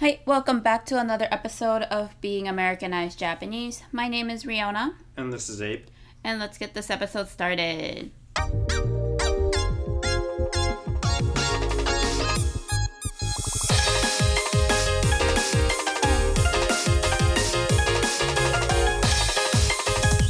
[0.00, 3.82] Hi, welcome back to another episode of Being Americanized Japanese.
[3.92, 5.86] My name is Riona, And this is Abe.
[6.24, 8.10] and let's get this episode started.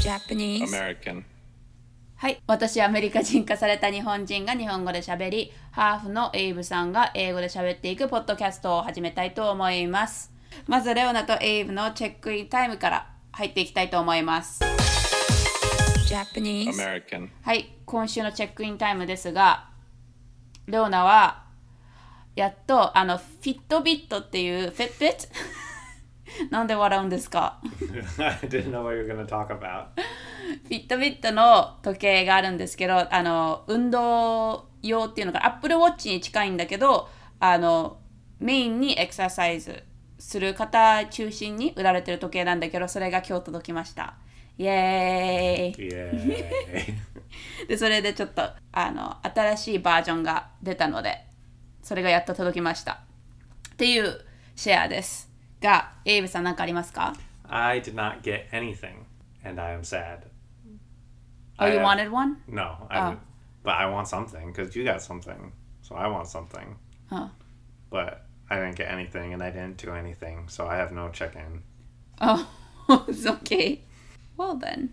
[0.01, 0.69] Japanese.
[0.69, 1.25] American.
[2.21, 10.33] はい、私アメリカ人化された日本人が日本語で喋り、ハーフのエイブさんが英語で喋っていくポッドキャストを始めたいと思います。
[10.67, 14.65] まずレオナとエイブのチェックインタイムから入っていきたいと思います。
[16.13, 17.29] Japanese American.
[17.41, 19.69] はい、今週のチェックインタイムですが、
[20.67, 21.45] レオナは
[22.35, 25.29] やっとあのフィットビットっていうフィットビット
[26.51, 27.61] なんで笑うんですか？
[28.19, 29.87] I didn't know what you were going to talk about.
[30.65, 37.09] フィットビットの時計があるんですけど、あの運動用っていうのが Apple Watch に近いんだけど、
[37.41, 37.99] あの
[38.41, 39.83] メインにエクササイズ
[40.19, 44.15] する方中心に売られてる時計なんだけど、それが今日届きました。
[44.59, 46.95] イエーイ Yay.
[47.69, 48.43] で、それでちょっと
[48.73, 51.25] あの新しいバージョンが出たので、
[51.83, 53.01] それがやっと届きました。
[53.73, 54.21] っていう
[54.57, 55.28] シェアです。
[55.62, 57.14] が、エイブさん何かありますか
[57.50, 59.06] I did not get anything,
[59.44, 60.24] and I am sad.
[61.60, 62.38] Oh, I you have- wanted one?
[62.48, 63.12] No, I Oh.
[63.12, 63.20] didn't.
[63.64, 65.52] But I want something because you got something.
[65.82, 66.76] So I want something.
[67.10, 67.30] Huh.
[67.90, 70.48] But I didn't get anything, and I didn't do anything.
[70.50, 71.62] So I have no check in.
[72.20, 72.46] Oh,
[73.08, 73.82] it's okay.
[74.38, 74.90] Well then.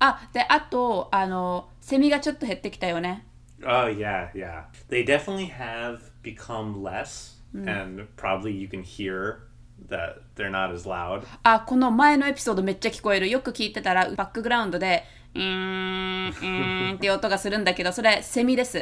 [0.00, 3.24] あ、で、あと、あの、セミがちょっと減ってきたよね。
[3.62, 4.64] Oh, yeah, yeah.
[4.88, 9.42] They definitely have become less, and probably you can hear
[9.88, 11.24] that they're not as loud.
[11.42, 13.28] あ、この前のエピソードめっちゃ聞こえる。
[13.28, 18.78] よく聞いてたら、バックグラウンドで、うーん、うーんっていう音がするんだけど、それ、セミです。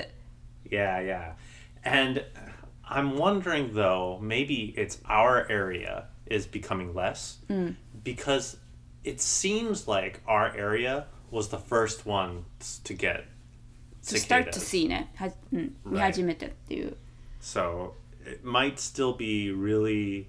[0.70, 1.32] Yeah, yeah.
[1.84, 2.22] And
[2.88, 7.38] I'm wondering though, maybe it's our area is becoming less
[8.04, 8.56] because
[9.04, 13.24] it seems like our area was the first ones to get
[14.08, 14.66] To start to cicadas.
[14.66, 15.10] see ね。
[15.16, 16.96] はうん、見始めてっていう。
[17.40, 17.92] So
[18.24, 20.26] it might still be really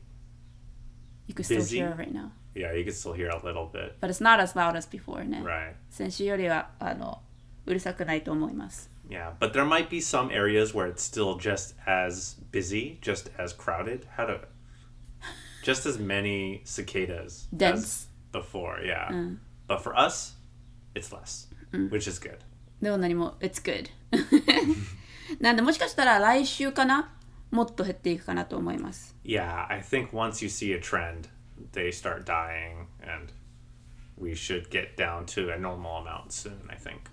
[1.27, 1.77] You can still Busy.
[1.77, 2.31] hear it right now.
[2.55, 3.95] yeah, you can still hear a little bit.
[3.99, 5.41] But it's not as loud as before ね。
[5.43, 5.73] Right.
[5.89, 7.21] 先週よりは、あの、
[7.65, 8.89] うるさくないと思います。
[9.09, 13.53] Yeah, but there might be some areas where it's still just as busy, just as
[13.55, 14.05] crowded.
[14.17, 14.39] How to
[15.63, 17.77] just as many cicadas Dense.
[17.77, 19.35] as before, yeah.
[19.67, 20.35] But for us,
[20.95, 21.47] it's less,
[21.89, 22.39] which is good.
[22.81, 23.89] でも何も、It's good.
[25.39, 27.13] なんで、もしかしたら来週かな
[27.50, 29.16] もっと減っていくかなと思います。
[29.24, 31.28] Yeah, I think once you see a trend,
[31.72, 33.32] they start dying, and
[34.16, 36.52] we should get down to a normal amount soon.
[36.68, 37.10] I think.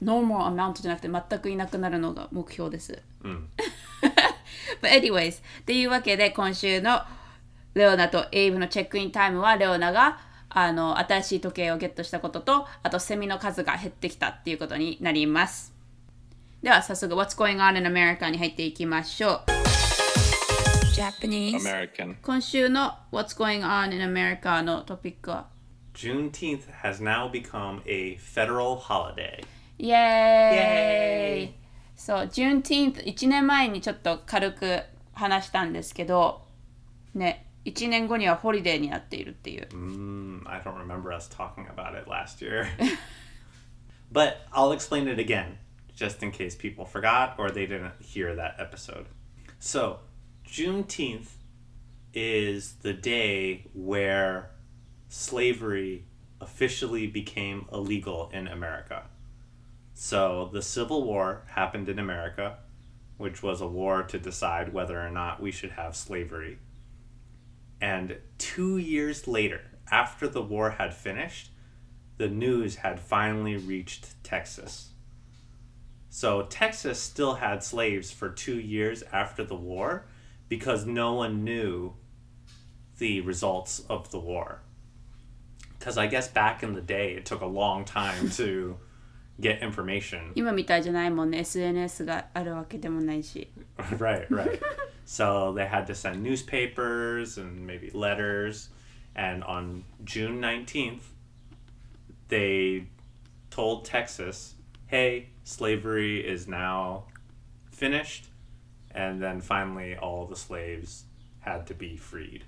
[0.00, 3.02] normal amount じゃなくて全くいなくなるのが目標です。
[4.82, 7.00] But anyways っていうわけで今週の
[7.74, 10.18] レオナとエイブのチェックインタイムはレオナが
[10.48, 15.74] あの新しい時計をゲットしたこととあとセミの数が減ってきたっていうことになります。
[16.62, 19.57] では早速 What's going on in America に入っていきましょう。
[20.98, 22.16] Japanese American.
[22.22, 25.46] 今週の What's going on in America のトピックは
[25.94, 29.44] Juneteenth has now become a federal holiday.
[29.78, 31.54] イエーイ
[31.94, 34.82] そう、Juneteenth、1年前にちょっと軽く
[35.12, 36.42] 話したんですけど、
[37.14, 39.68] ね、1年後にはホリデーになっているっていう。
[39.68, 42.66] Mm, I don't remember us talking about it last year.
[44.10, 45.58] but I'll explain it again,
[45.94, 49.06] just in case people forgot or they didn't hear that episode.
[49.60, 49.98] So,
[50.50, 51.28] Juneteenth
[52.14, 54.50] is the day where
[55.08, 56.04] slavery
[56.40, 59.02] officially became illegal in America.
[59.92, 62.58] So, the Civil War happened in America,
[63.18, 66.58] which was a war to decide whether or not we should have slavery.
[67.80, 69.60] And two years later,
[69.90, 71.50] after the war had finished,
[72.16, 74.92] the news had finally reached Texas.
[76.08, 80.06] So Texas still had slaves for two years after the war
[80.49, 81.93] because no one knew
[82.97, 84.61] the results of the war.
[85.77, 88.77] Because I guess back in the day, it took a long time to
[89.41, 90.31] get information.
[90.35, 93.49] 今みたいじゃないもんね、SNS があるわけでもないし。
[93.97, 94.59] right, right.
[95.05, 98.69] so they had to send newspapers and maybe letters.
[99.15, 101.01] And on June 19th,
[102.29, 102.87] they
[103.51, 104.55] told Texas,
[104.87, 107.05] hey, slavery is now
[107.71, 108.29] finished.
[108.97, 111.05] And then finally, all the slaves
[111.39, 112.43] had to be freed.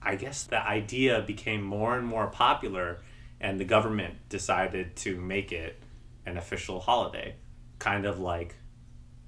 [0.00, 3.00] I guess the idea became more and more popular,
[3.40, 5.82] and the government decided to make it
[6.26, 7.34] an official holiday,
[7.78, 8.54] kind of like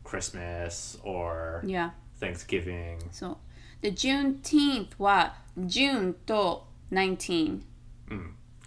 [0.05, 1.91] Christmas or Yeah.
[2.21, 2.99] Thanksgiving.
[3.11, 3.37] そう
[3.83, 7.61] で Juneteenth は June と19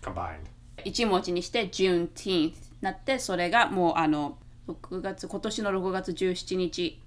[0.01, 0.39] Combined.
[0.83, 4.37] 一文字にして Juneteenth なってそれがもうあの
[4.67, 7.00] 6月今年の6月17日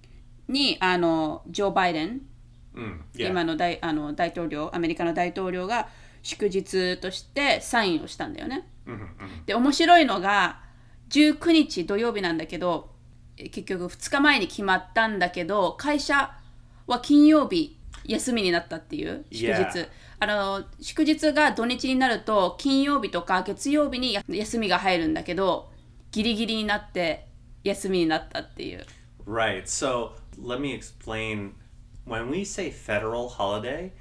[0.48, 2.22] にあのジョー・バイデン
[2.76, 3.30] Mm, yeah.
[3.30, 5.88] 今の大あの大統領アメリカの大統領が
[6.22, 8.68] 祝日としてサインをしたんだよね。
[9.46, 10.60] で面白いのが
[11.10, 12.92] 19日土曜日なんだけど
[13.38, 16.32] え結局2日前に決まったんだけど会社
[16.86, 19.88] は金曜日休みになったっていう祝日。
[20.18, 25.70] あの祝日が土日になると金曜日とか月曜日にや休みが入るんだけど
[26.12, 27.28] ギリギリになって
[27.66, 28.86] 休みになったっていう。
[29.28, 29.64] Right.
[29.64, 31.56] So let me explain.
[32.06, 33.92] When we say federal holiday,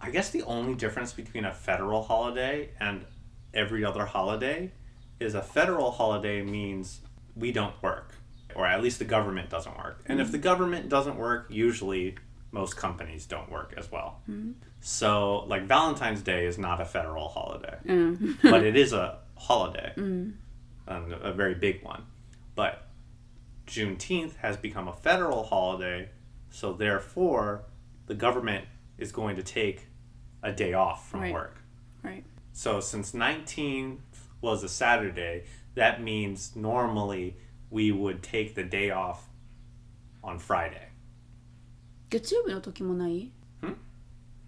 [0.00, 3.04] I guess the only difference between a federal holiday and
[3.54, 4.72] every other holiday
[5.20, 7.00] is a federal holiday means
[7.34, 8.14] we don't work,
[8.54, 10.02] or at least the government doesn't work.
[10.06, 10.44] And if the mm-hmm.
[10.44, 12.16] government doesn't work, usually
[12.52, 14.20] most companies don't work as well.
[14.28, 14.52] Mm-hmm.
[14.80, 18.36] So, like Valentine's Day is not a federal holiday, mm.
[18.42, 20.32] but it is a holiday, mm.
[20.86, 22.04] and a very big one.
[22.54, 22.85] But
[23.67, 26.09] Juneteenth has become a federal holiday,
[26.49, 27.63] so therefore
[28.07, 28.65] the government
[28.97, 29.87] is going to take
[30.43, 31.33] a day off from Right.
[31.33, 31.57] work.
[32.03, 32.23] Right.
[32.51, 33.99] So since 19th
[34.41, 35.45] was a Saturday,
[35.75, 37.37] that means normally
[37.69, 39.29] we would take the day off
[40.23, 40.89] on Friday.
[42.09, 43.31] 月曜日の時もない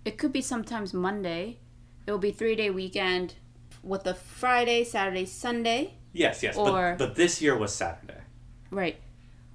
[0.06, 1.60] It could be sometimes Monday.
[2.06, 3.36] It will be three day weekend
[3.82, 5.94] with a Friday, Saturday, Sunday.
[6.12, 8.20] Yes, yes, Or- but, but this year was Saturday.
[8.70, 8.98] Right.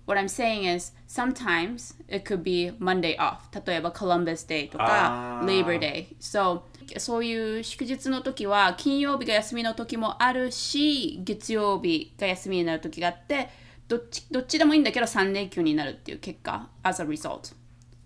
[0.07, 3.41] What I'm saying is sometimes it could be Monday off.
[3.67, 6.17] 例えば Columbus Day とかあー Labor Day.
[6.19, 6.63] So
[6.97, 13.51] そういう祝日の時は金曜日が休みの時もあるし月曜日が休みになる時があって
[13.89, 17.55] どっちどっちでもいいんだけど3連休になるっていう結果 as a result.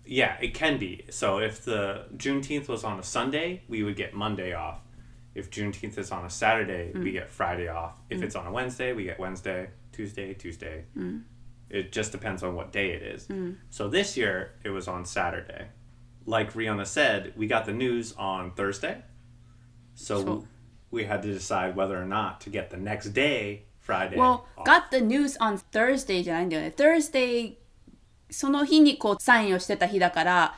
[0.05, 1.05] Yeah, it can be.
[1.09, 4.79] So if the Juneteenth was on a Sunday, we would get Monday off.
[5.33, 7.93] If Juneteenth is on a Saturday, we get Friday off.
[8.09, 10.83] If it's on a Wednesday, we get Wednesday, Tuesday, Tuesday.
[11.70, 13.26] It just depends on what day it is.
[13.26, 13.56] Mm.
[13.70, 15.68] So this year it was on Saturday.
[16.26, 19.02] Like Riona said, we got the news on Thursday.
[19.94, 20.44] So, so
[20.90, 24.16] we had to decide whether or not to get the next day, Friday.
[24.16, 24.64] Well, off.
[24.64, 26.74] got the news on Thursday じゃないんだよね。
[26.76, 27.56] Thursday
[28.30, 30.54] その日にこうサインをしてた日だから、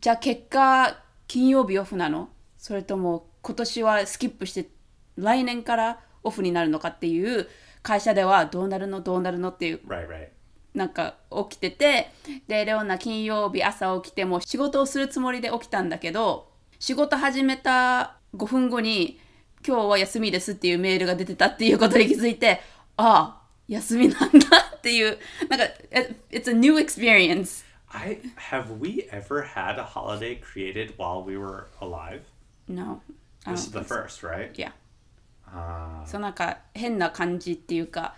[0.00, 2.28] じゃあ結果金曜日オフなの
[2.58, 4.68] それとも今年はスキップして
[5.16, 7.48] 来年からオフになるのかっていう
[7.82, 10.28] 会社ではどうなるのどうなるのっていう right, right.
[10.74, 11.16] なんか
[11.50, 12.10] 起きてて
[12.46, 16.48] でレオナ金曜日朝起きても仕事をするつもりで起きたんだけど
[16.78, 19.18] 仕事始めた5分後に
[19.66, 22.60] 「今日は休みです」っていうメールが出てたっていうことに気づいて
[22.96, 25.18] 「ああ休みなんだ」っていう
[25.48, 25.66] なんか
[26.30, 32.22] 「It's a new experience」I have we ever had a holiday created while we were alive?
[32.68, 33.02] No.
[33.44, 34.52] This is the first, right?
[34.54, 34.70] Yeah.
[36.05, 38.13] そうなんか変な感じっていうか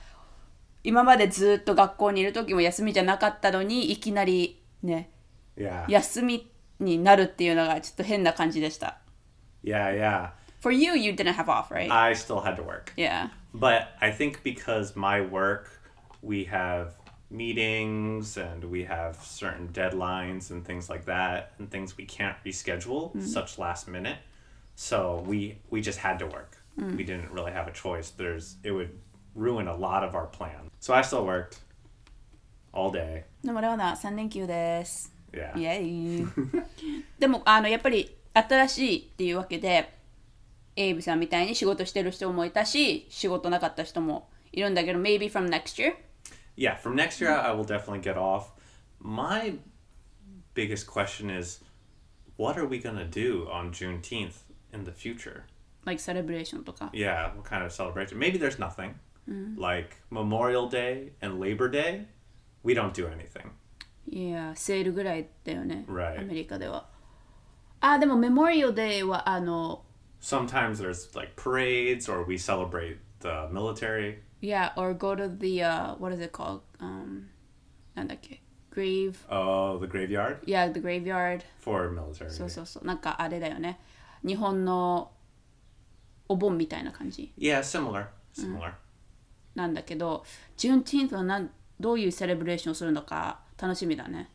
[0.84, 5.10] 今までずっと学校にいる時も休みじゃなかったのにいきなりね
[5.58, 5.86] yeah.
[5.90, 6.50] 休み
[6.80, 8.98] になるっていうのがちょっと変な感じでした
[9.64, 10.30] Yeah, yeah.
[10.62, 11.92] For you, you didn't have off, right?
[11.92, 12.94] I still had to work.
[12.96, 13.30] yeah.
[13.54, 15.70] But I think because my work,
[16.22, 16.94] we have
[17.30, 23.12] meetings and we have certain deadlines and things like that and things we can't reschedule
[23.22, 24.18] such last minute.
[24.76, 26.58] So we we just had to work.
[26.78, 28.12] We didn't really have a choice.
[28.12, 28.92] There's it would
[29.36, 30.70] ruin a lot of our plans.
[30.80, 31.60] So I still worked
[32.72, 33.26] all day.
[33.44, 35.12] でもレオナ3連休です。
[35.32, 35.58] Yeah.
[35.58, 36.26] イエイ
[37.20, 39.94] でもあのやっぱり新しいっていうわけで
[40.76, 45.96] エイブさんみたいに仕事してる人もいたし仕事なかった人もいるんだけど maybe from next year
[46.56, 48.52] Yeah, from next year I will definitely get off.
[49.00, 49.56] My
[50.56, 51.64] biggest question is
[52.38, 54.44] what are we going to do on Juneteenth
[54.74, 55.46] in the future?
[55.86, 58.18] like celebration とか Yeah, what kind of celebration?
[58.18, 58.94] Maybe there's nothing.
[59.58, 62.06] Like Memorial Day and Labor Day,
[62.64, 63.50] we don't do anything.
[64.10, 66.20] いやセールぐらいだよね、 Right.
[66.22, 66.88] アメリカでは
[67.82, 69.84] あでもメモリアルデーはあの
[70.22, 74.20] Sometimes there's like parades or we celebrate the military.
[74.42, 76.62] Yeah, or go to the uh, what is it called?
[76.80, 77.28] Um,
[77.96, 78.42] なんだっけ
[78.74, 79.16] grave.
[79.30, 81.44] Oh, the graveyard Yeah, the graveyard.
[81.60, 82.30] for military.
[82.32, 82.86] そうそうそう。
[82.86, 83.80] なんかあれだよね。
[84.26, 85.12] 日本の
[86.33, 88.07] お盆みたいな感じ Yeah, similar.
[88.35, 88.73] Similar.
[89.55, 90.25] なんだけど、
[90.57, 94.31] Juneteenth はなんどういうセレブレーションをするのか楽しみだね。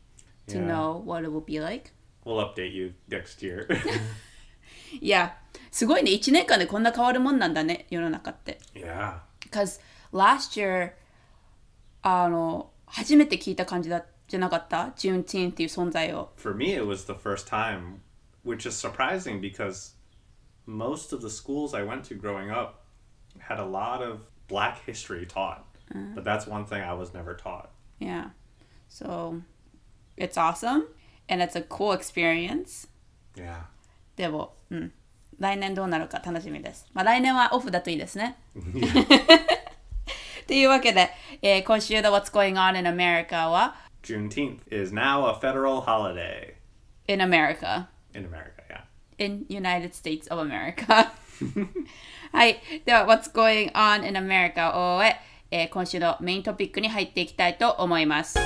[0.48, 0.68] To Yeah.
[0.68, 1.92] know what it will be like.
[2.24, 3.68] We'll update you next year.
[5.02, 5.38] いや、
[5.72, 6.12] すごいね。
[6.12, 8.60] 1年間でこんな変わるもんなんだね、世の中って。
[8.74, 9.20] yeah.
[9.42, 9.82] Because
[10.14, 10.92] last year,
[12.04, 16.32] あの、初めて聞いた感じだじゃなかった ?Juneteenth っていう存在を。
[16.38, 17.98] For me, it was the first time,
[18.46, 19.96] which is surprising because
[20.67, 22.85] most of the schools I went to growing up
[23.39, 25.65] had a lot of black history taught.
[26.15, 27.71] But that's one thing I was never taught.
[27.99, 28.31] Yeah.
[28.89, 29.43] So,
[30.17, 30.87] it's awesome
[31.29, 32.87] and it's a cool experience.
[33.37, 33.65] Yeah.
[34.17, 34.93] でも、うん。
[35.39, 36.87] 来年どうなるか楽しみです。
[36.95, 38.37] まあ来年はオフだといいですね。
[40.47, 41.11] というわけで、
[41.41, 46.55] えー今週の What's Going On in America は Juneteenth is now a federal holiday
[47.09, 47.89] In America.
[48.15, 48.56] in America.
[49.20, 51.12] In United States of America
[52.32, 55.16] はいでは What's going on in America を終え
[55.50, 58.38] えー今週のメイントピックに入っていきたいと思います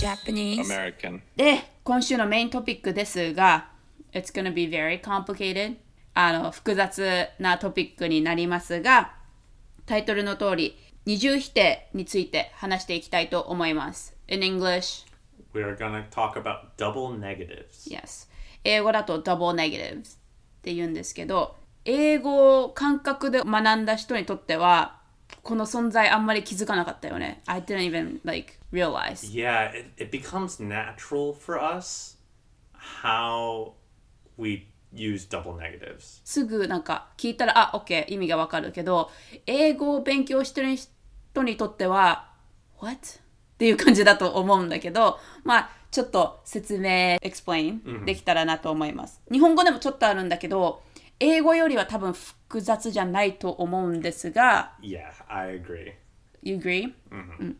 [0.00, 1.20] Japanese American.
[1.36, 3.68] で今週のメイントピックですが
[4.12, 5.76] It's gonna be very complicated
[6.14, 9.14] あの複雑なトピックになりますが
[9.86, 15.06] タイトルの通り二重否定について話していきたいと思います In English
[15.54, 17.86] We are to talk about double negatives.
[17.88, 18.26] Yes.
[18.64, 20.18] 英語だと double negatives っ
[20.62, 25.00] て言うんですけど、英語を感覚で学んだ人にとっては、
[25.42, 27.42] この存在あんまり気づかなかったよね。
[27.46, 29.30] I didn't even like realize.
[29.30, 32.16] Yeah, it, it becomes natural for us
[32.72, 33.74] how
[34.38, 36.22] we use double negatives.
[36.24, 39.10] すぐなんか聞いたら、あ、OK、意味がわかるけど、
[39.46, 42.30] 英語を勉強してる人にとっては、
[42.80, 42.96] What?
[42.96, 49.22] っていう感じだと思うんだけど、まあ、ちょっと説明、explain できたらなと思います。
[49.30, 50.82] 日本語でもちょっとあるんだけど、
[51.20, 55.92] 英語よりは多分複雑じゃないと思うんですが、Yeah, I agree.
[56.42, 56.92] You agree?
[57.12, 57.56] うん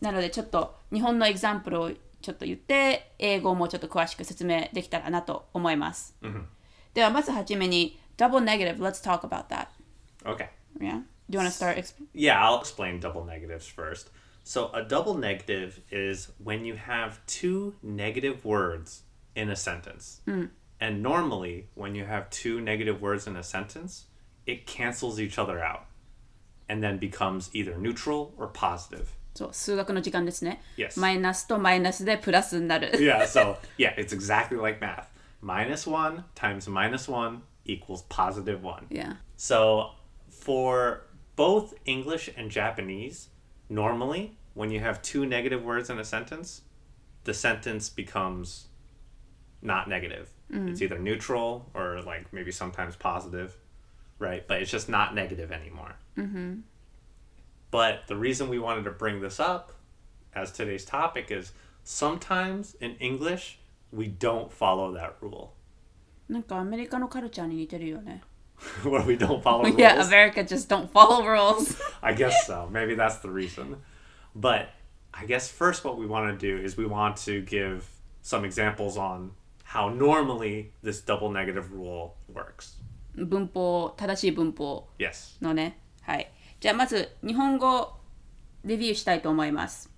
[0.00, 1.90] なのでちょっと日本のエグザンプルを
[2.22, 6.16] ちょっと言って英語もちょっと詳しく説明できたらなと思います。
[6.94, 9.66] ではまずはじめに Double negative, let's talk about that.
[10.24, 10.48] Okay.
[10.80, 11.02] Yeah?
[11.28, 11.94] Do you want to start?
[12.14, 14.10] Yeah, I'll explain double negatives first.
[14.43, 19.03] So, a double negative is when you have two negative words
[19.35, 20.21] in a sentence.
[20.81, 24.05] And normally, when you have two negative words in a sentence,
[24.45, 25.85] it cancels each other out
[26.67, 29.09] and then becomes either neutral or positive.
[29.35, 30.61] そう数学の時間ですね。
[30.77, 30.99] Yes.
[30.99, 32.91] マイナスとマイナスでプラスになる。
[32.99, 35.05] Yeah, so yeah, it's exactly like math.
[35.41, 38.87] Minus one times minus one equals positive one.
[38.89, 39.17] Yeah.
[39.37, 39.91] So,
[40.29, 41.03] for
[41.35, 43.29] both English and Japanese,
[43.69, 46.61] normally when you have two negative words in a sentence,
[47.23, 48.67] the sentence becomes
[49.61, 50.31] not negative.
[50.51, 53.55] It's either neutral or like maybe sometimes positive,
[54.17, 54.47] right?
[54.47, 55.95] But it's just not negative anymore.
[56.17, 56.61] Mm-hmm.
[57.69, 59.73] But the reason we wanted to bring this up
[60.33, 61.51] as today's topic is
[61.83, 63.59] sometimes in English,
[63.91, 65.53] we don't follow that rule.
[66.27, 68.21] なんかアメリカのカルチャーに似てるよね。
[68.82, 69.78] Where we don't follow rules.
[69.78, 71.76] Yeah, America just don't follow rules.
[72.02, 72.68] I guess so.
[72.72, 73.76] Maybe that's the reason.
[74.34, 74.68] But
[75.12, 77.86] I guess first, what we want to do is we want to give
[78.22, 79.32] some examples on
[79.64, 82.76] how normally this double negative rule works.
[83.16, 84.88] 文法、正しい文法.
[85.40, 85.78] のね。
[86.02, 86.30] はい。
[86.60, 87.92] じゃあまず日本語
[88.64, 89.90] レビューしたいと思います。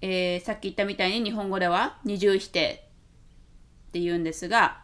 [0.00, 2.82] えーさっき言ったみたいに日本語では二重否定
[3.88, 4.78] って言うんですが、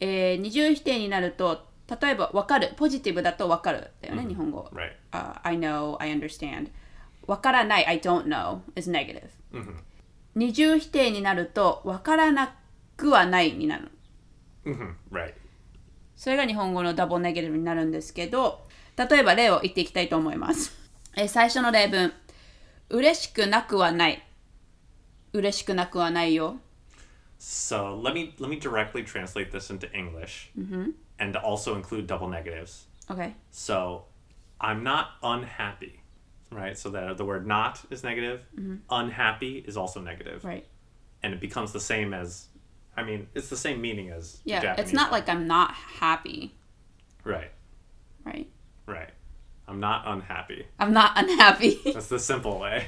[0.00, 4.70] えー二重否定になると例えば分かるポジティブだと分かるだよね、日本語。
[4.72, 4.92] Right.
[5.12, 6.70] Uh, I know, I understand.
[7.26, 9.28] 分からない I don't know is negative.
[10.34, 12.56] 二重否定になると分からな
[12.96, 13.90] くはないになる。
[14.64, 15.34] hmm Right.
[16.16, 20.72] それが日本語のダブルネガティブになるんですけど、例えば例を言っていきたいと思います。
[21.16, 22.12] えー最初の例文。
[22.90, 24.22] 嬉しくなくはない。
[25.32, 26.56] 嬉しくなくはないよ。
[27.46, 30.90] So let me let me directly translate this into English, mm-hmm.
[31.18, 32.86] and also include double negatives.
[33.10, 33.34] Okay.
[33.50, 34.06] So
[34.58, 36.00] I'm not unhappy,
[36.50, 36.76] right?
[36.78, 38.40] So that the word not is negative.
[38.58, 38.76] Mm-hmm.
[38.88, 40.42] Unhappy is also negative.
[40.42, 40.64] Right.
[41.22, 42.46] and it becomes the same as
[42.96, 44.84] I mean, it's the same meaning as Yeah, Japanese.
[44.84, 46.54] it's not like I'm not happy,
[47.24, 47.50] right,
[48.24, 48.48] right?
[48.86, 49.10] right.
[49.68, 50.66] I'm not unhappy.
[50.78, 51.78] I'm not unhappy.
[51.92, 52.86] That's the simple way.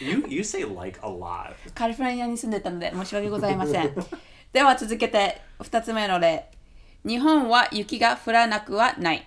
[0.00, 1.54] You you say like a lot.
[1.74, 3.94] カリフォルニアに住んでたので申し訳ございません。
[4.52, 6.48] では続けて2つ目の例。
[7.04, 9.26] 日本は雪が降らなくはない。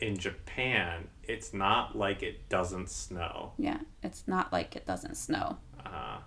[0.00, 3.50] In Japan, it's not like it doesn't snow.
[3.58, 5.56] Yeah, it's not like it doesn't snow.
[5.84, 6.18] Uh,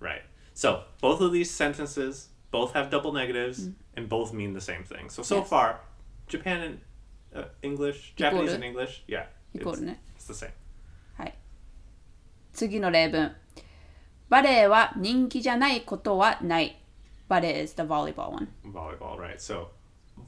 [0.00, 0.22] right.
[0.54, 5.08] So both of these sentences both have double negatives and both mean the same thing.
[5.08, 5.48] So so Yes.
[5.48, 5.80] far,
[6.28, 6.80] Japan and
[7.34, 8.54] uh, English, Japanese Equal.
[8.56, 9.96] and English, yeah, Equal, it's, ne?
[10.16, 10.50] it's the same.
[12.51, 12.57] はい。
[12.57, 13.35] 次の例文。
[14.29, 16.81] バレエは人気じゃないことはない。
[17.27, 18.47] バレエ is the volleyball one.
[18.65, 19.37] Volleyball, right?
[19.39, 19.67] So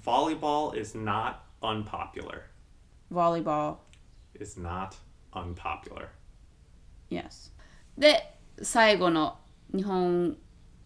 [0.04, 2.44] volleyball is not unpopular.
[3.12, 3.78] Volleyball,
[4.40, 4.96] Is not
[5.34, 6.08] unpopular.
[7.10, 7.52] yes.
[7.98, 9.38] で、最後の
[9.76, 10.38] 日本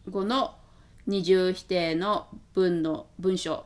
[0.10, 0.56] 語の
[1.06, 3.66] 二重否定の文の文章。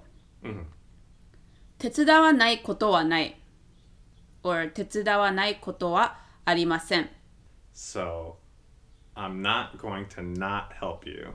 [1.80, 3.38] 手伝わないことはない。
[4.44, 7.10] or 手伝わないことはありません。
[7.80, 8.37] So,
[9.16, 11.35] I'm not going to not help you.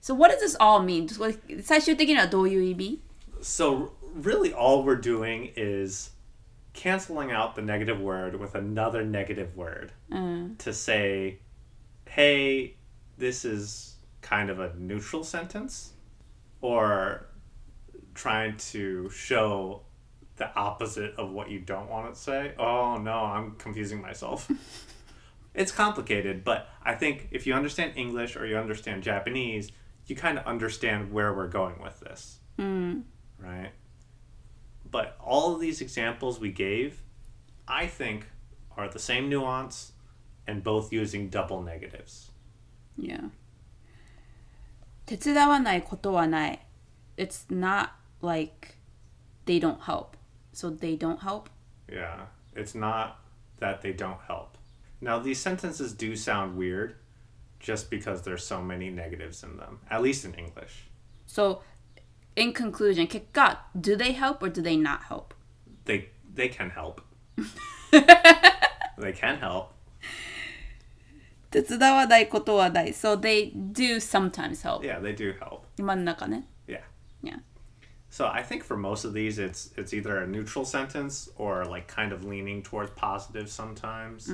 [0.00, 1.08] So what does this all mean?
[1.08, 3.00] それ最終的にはどういう意味
[3.40, 6.10] So, really, all we're doing is
[6.72, 9.92] canceling out the negative word with another negative word
[10.58, 11.38] to say,
[12.08, 12.76] hey,
[13.16, 15.92] this is kind of a neutral sentence,
[16.60, 17.26] or
[18.14, 19.82] trying to show
[20.36, 22.54] the opposite of what you don't want to say.
[22.58, 24.50] Oh no, I'm confusing myself.
[25.54, 29.70] it's complicated, but I think if you understand English or you understand Japanese,
[30.06, 32.40] you kind of understand where we're going with this.
[32.58, 33.72] Right?
[34.90, 37.02] But all of these examples we gave,
[37.66, 38.26] I think,
[38.76, 39.92] are the same nuance
[40.46, 42.30] and both using double negatives.
[42.96, 43.30] Yeah.
[45.06, 46.66] 手伝わないことはない。
[47.16, 47.90] It's not
[48.22, 48.76] like
[49.46, 50.16] they don't help.
[50.52, 51.48] So they don't help.
[51.90, 53.18] Yeah, it's not
[53.60, 54.58] that they don't help.
[55.02, 56.96] Now, these sentences do sound weird
[57.60, 60.88] just because there's so many negatives in them, at least in English.
[61.26, 61.62] So
[62.36, 65.34] in conclusion, 結果 do they help or do they not help?
[65.84, 67.00] They they can help.
[68.98, 69.72] they can help.
[71.50, 72.92] 手伝わないことはない。
[72.92, 74.82] So they do sometimes help.
[74.82, 75.62] Yeah, they do help.
[75.76, 76.46] 真ん中ね。
[76.66, 76.80] Yeah.
[77.22, 77.40] Yeah.
[78.12, 81.88] So I think for most of these, it's it's either a neutral sentence or like
[81.88, 84.28] kind of leaning towards positive sometimes,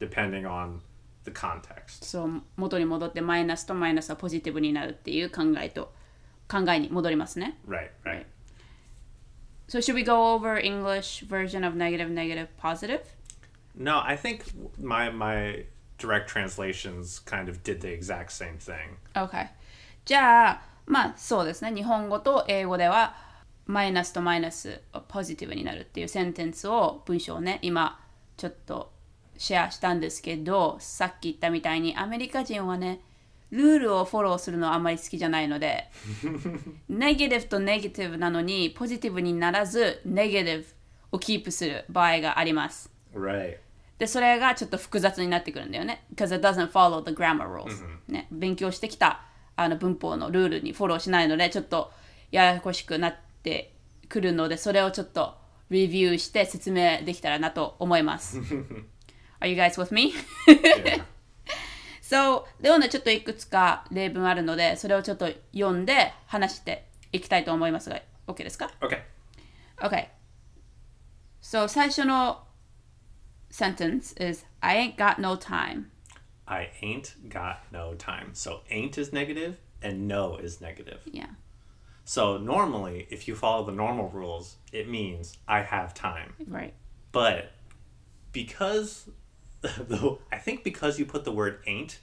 [0.00, 0.80] depending on
[1.24, 2.04] the context.
[2.04, 5.92] そう元に戻ってマイナスとマイナスはポジティブになるっていう考えと
[6.48, 7.56] 考えに戻りますね。
[7.68, 8.24] Right, right.
[9.68, 13.02] So should we go over English version of negative, negative, positive?
[13.76, 14.42] No, I think
[14.80, 15.64] my my
[15.98, 18.96] direct translations kind of did the exact same thing.
[19.14, 19.50] Okay.
[20.04, 21.72] じゃあ、まあそうですね。
[21.72, 23.14] 日本語と英語では
[23.65, 27.99] マイナスとマイナスがポジティブになるっていうセンテンスを文章をね、今
[28.37, 28.91] ちょっと
[29.37, 33.01] シェアしたんですけど、さっき言ったみたいにアメリカ人はね、
[33.51, 35.89] ルールをフォローするのはあんまり好きじゃないので、
[36.89, 40.65] ネガティブとネガティブなのにポジティブにならず、ネガティブ
[41.13, 42.91] をキープする場合があります。
[43.13, 43.57] Right.
[43.97, 46.05] で、それがちょっと複雑になってくるんだよね。
[46.13, 47.71] because it doesn't follow the grammar rules、
[48.07, 48.27] ね。
[48.31, 49.21] 勉強してきた
[49.55, 51.91] あの文法のルールにフォローしないので、ちょっと
[52.31, 53.24] ややこしくなって
[54.09, 55.35] くるので、それをちょっと
[55.69, 58.39] レビューして説明できたらなと思います。
[59.39, 60.13] Are you guys with me?
[62.01, 69.01] So, ではね、ちょっといくつか例文あるので、それをちょっと読んで話していきたいと思いますが、OK ですか okay.
[69.77, 70.09] Okay.
[71.41, 72.43] So 最初の
[73.51, 75.85] sentence is I ain't got no time.
[76.45, 78.33] I ain't got no time.
[78.33, 80.99] So ain't is negative and no is negative.
[81.11, 81.29] Yeah.
[82.04, 86.34] So normally, if you follow the normal rules, it means I have time.
[86.48, 86.74] Right.
[87.12, 87.52] But
[88.32, 89.08] because
[89.62, 91.98] the I think because you put the word ain't,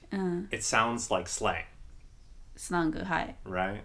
[0.50, 1.64] it sounds like slang,
[2.56, 3.36] スラング、はい。
[3.44, 3.82] right?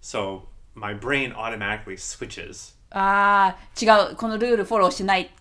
[0.00, 0.42] So
[0.74, 2.74] my brain automatically switches.
[2.90, 4.16] ああ、違う。
[4.16, 5.32] このルールフォローしないって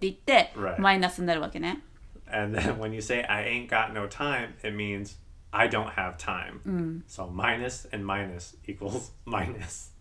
[0.00, 0.80] 言って、 Right.
[0.80, 1.82] マイナスになるわけね。
[2.30, 5.16] And then when you say I ain't got no time, it means
[5.52, 7.02] I don't have time.
[7.06, 9.92] So minus and minus equals minus.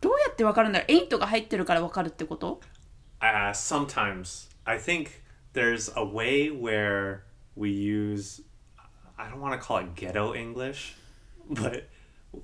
[0.00, 2.60] どうやってわかるんだろう ?8 が入ってるからわかるってこと
[3.20, 5.22] Uh, sometimes I think
[5.52, 7.22] there's a way where
[7.56, 8.42] we use
[9.16, 10.94] I don't want to call it ghetto English,
[11.48, 11.88] but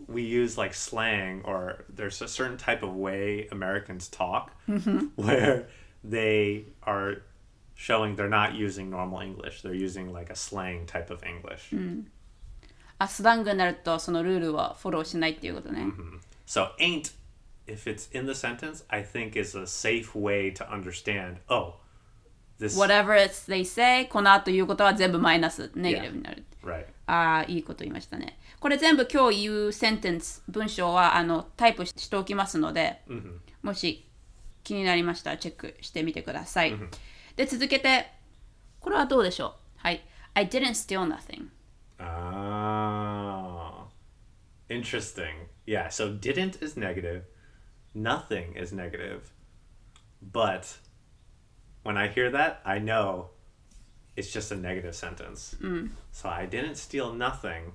[0.07, 4.53] we use like slang or there's a certain type of way Americans talk
[5.17, 5.67] where
[6.05, 7.23] they are
[7.75, 9.63] showing they're not using normal English.
[9.63, 11.73] They're using like a slang type of English.
[13.00, 15.88] あ、スラングになるとそのルールはフォローしないっていうことね。
[16.46, 17.14] So ain't,
[17.68, 21.38] if it's in the sentence, I think is a safe way to understand.
[21.50, 21.76] Oh,
[22.60, 26.44] this Whatever it's they say, この後言うことは全部マイナス、ネガティブになる。
[26.64, 26.86] right.
[27.08, 28.38] ああ、いいこと言いましたね。
[28.60, 33.02] これ全部今日言うセンテンス、文章はあのタイプしておきますので、
[33.62, 34.06] もし
[34.64, 36.74] 気になりましたらチェックしてみてください。
[37.36, 38.10] で、続けて、
[38.80, 39.52] これはどうでしょう？
[39.78, 40.06] はい。
[40.36, 41.48] I didn't steal nothing.
[42.00, 42.06] Oh,
[44.74, 45.36] interesting.
[45.66, 47.26] Yeah, so didn't is negative,
[47.94, 49.32] nothing is negative.
[50.22, 50.78] But
[51.84, 53.30] when I hear that, I know
[54.16, 55.56] it's just a negative sentence.
[55.62, 55.92] Mm.
[56.12, 57.74] So I didn't steal nothing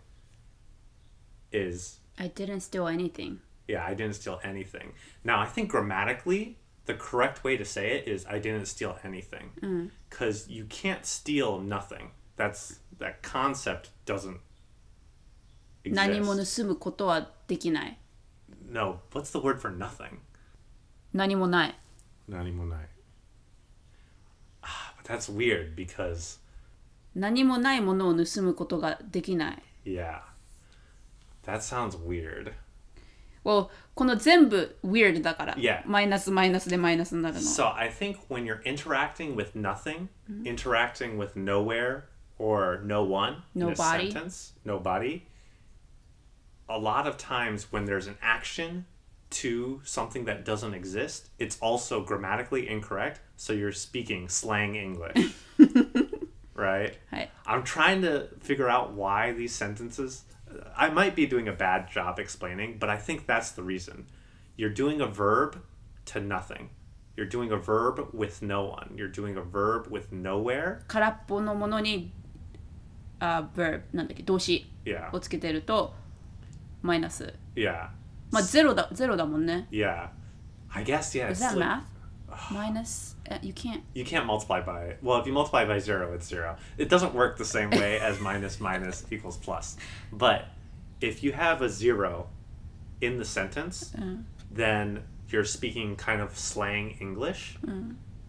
[1.52, 3.40] is, I didn't steal anything.
[3.66, 4.92] yeah, I didn't steal anything.
[5.24, 9.50] Now, I think grammatically, the correct way to say it is I didn't steal anything.
[9.60, 9.90] Mm.
[10.08, 12.10] Because you can't steal nothing.
[12.36, 14.40] that's that concept doesn't
[15.94, 17.98] 何も.盗むことはできない
[18.70, 20.18] No, what's the word for nothing?
[21.12, 21.74] 何もない
[22.28, 22.84] Nanimonai.
[24.62, 26.38] Ah, but that's weird because
[27.14, 30.20] 何もないものを盗むことができない yeah.
[31.46, 32.52] That sounds weird.
[33.44, 35.82] well この全部 weird だから、Yeah.
[35.86, 40.08] マイナスマイナスでマイナスになるの So I think when you're interacting with nothing,
[40.44, 42.02] interacting with nowhere
[42.38, 44.12] or no one in a Nobody.
[44.12, 45.22] sentence, nobody,
[46.69, 48.85] a lot of times when there's an action
[49.29, 53.19] to something that doesn't exist, it's also grammatically incorrect.
[53.35, 55.33] So you're speaking slang English.
[56.55, 56.97] right?
[57.11, 60.23] はい I'm trying to figure out why these sentences.
[60.77, 64.05] I might be doing a bad job explaining, but I think that's the reason.
[64.55, 65.57] You're doing a verb
[66.05, 66.69] to nothing.
[67.17, 68.93] You're doing a verb with no one.
[68.95, 70.81] You're doing a verb with nowhere.
[70.87, 72.11] 空っぽのものに
[73.19, 75.09] あ verb なんだっけ動詞 Yeah.
[75.15, 75.93] をつけてると
[76.87, 77.89] マイナス Yeah.
[78.31, 80.09] まあゼロだゼロだもんね Yeah.
[80.75, 81.29] I guess, yeah.
[81.31, 81.83] Is it's that like- math?
[82.51, 83.15] Minus?
[83.29, 83.81] Uh, you can't.
[83.93, 86.55] You can't multiply by well, if you multiply by zero, it's zero.
[86.79, 89.77] It doesn't work the same way as minus minus equals plus.
[90.11, 90.47] But
[90.99, 92.27] if you have a zero
[93.01, 93.93] in the sentence,
[94.51, 97.57] then you're speaking kind of slang English.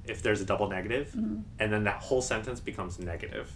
[0.05, 3.51] If there's a double negative, and then that whole sentence becomes negative.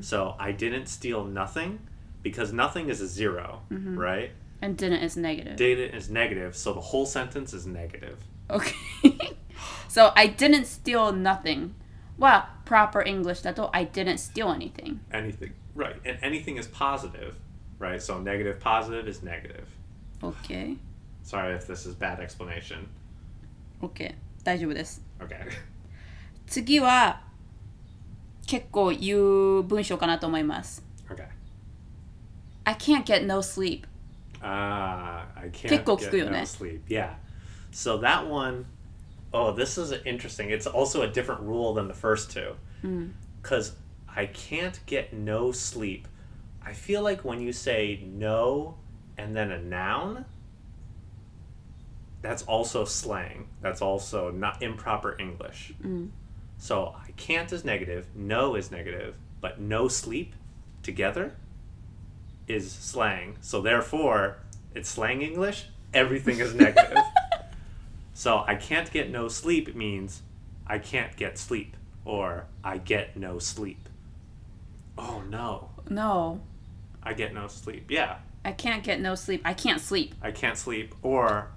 [0.00, 1.80] So I didn't steal nothing
[2.22, 4.30] because nothing is a 0 right?
[4.64, 5.56] And didn't is negative.
[5.56, 8.18] Data is negative, so the whole sentence is negative.
[8.50, 8.74] okay.
[9.88, 11.74] so I didn't steal nothing.
[12.18, 14.98] は proper English だと I didn't steal anything.
[15.10, 17.34] anything right and anything is positive
[17.78, 19.64] right so negative positive is negative
[20.22, 20.76] Okay.
[21.22, 22.86] sorry if this is bad explanation
[23.82, 24.14] Okay.
[24.44, 25.00] 大丈夫です。
[25.18, 25.46] okay
[26.46, 27.22] 次は
[28.46, 30.84] 結構言う文章かなと思います。
[31.08, 31.26] okay
[32.64, 33.84] I can't get no sleep.
[34.44, 36.46] ah i can't 結構 get 聞くよ no ね。
[36.46, 37.14] sleep yeah
[37.72, 38.64] so that one
[39.32, 42.54] oh this is interesting it's also a different rule than the first two
[43.42, 43.72] because
[44.08, 46.08] i can't get no sleep
[46.64, 48.76] i feel like when you say no
[49.18, 50.24] and then a noun
[52.22, 55.72] that's also slang that's also not improper english
[56.58, 60.34] so i can't is negative no is negative but no sleep
[60.82, 61.34] together
[62.47, 64.37] is slang so therefore
[64.73, 66.97] it's slang english everything is negative
[68.13, 70.21] so i can't get no sleep means
[70.67, 73.89] i can't get sleep or i get no sleep
[74.97, 76.41] oh no No.
[77.03, 79.41] i get no sleep yeah I can't get no sleep.
[79.43, 80.13] I can't sleep.
[80.21, 81.47] I can't sleep, or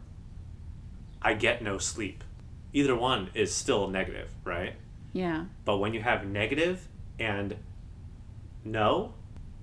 [1.20, 2.24] I get no sleep.
[2.72, 4.74] Either one is still negative, right?
[5.12, 5.44] Yeah.
[5.66, 7.57] But when you have negative and
[8.64, 9.12] no,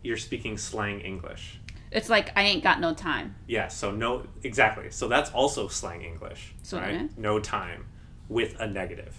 [0.05, 1.59] you're speaking slang English.
[1.91, 3.35] It's like I ain't got no time.
[3.49, 4.91] Yeah, so no, exactly.
[4.91, 6.95] So that's also slang English, So, right?
[6.95, 7.07] yeah.
[7.17, 7.85] No time
[8.29, 9.13] with a negative.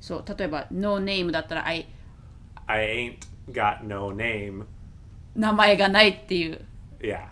[0.00, 1.86] そう、例えば no name だったら I
[2.66, 4.64] I ain't got no name.
[5.34, 6.60] 名前がないっていう。
[7.00, 7.28] Yeah.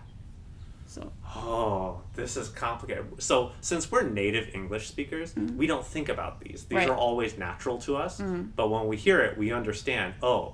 [0.87, 1.11] そう。
[1.37, 3.03] Oh, this is complicated.
[3.19, 6.65] So, since we're native English speakers, we don't think about these.
[6.69, 6.89] These Right.
[6.89, 8.21] are always natural to us.
[8.55, 10.53] But when we hear it, we understand, oh,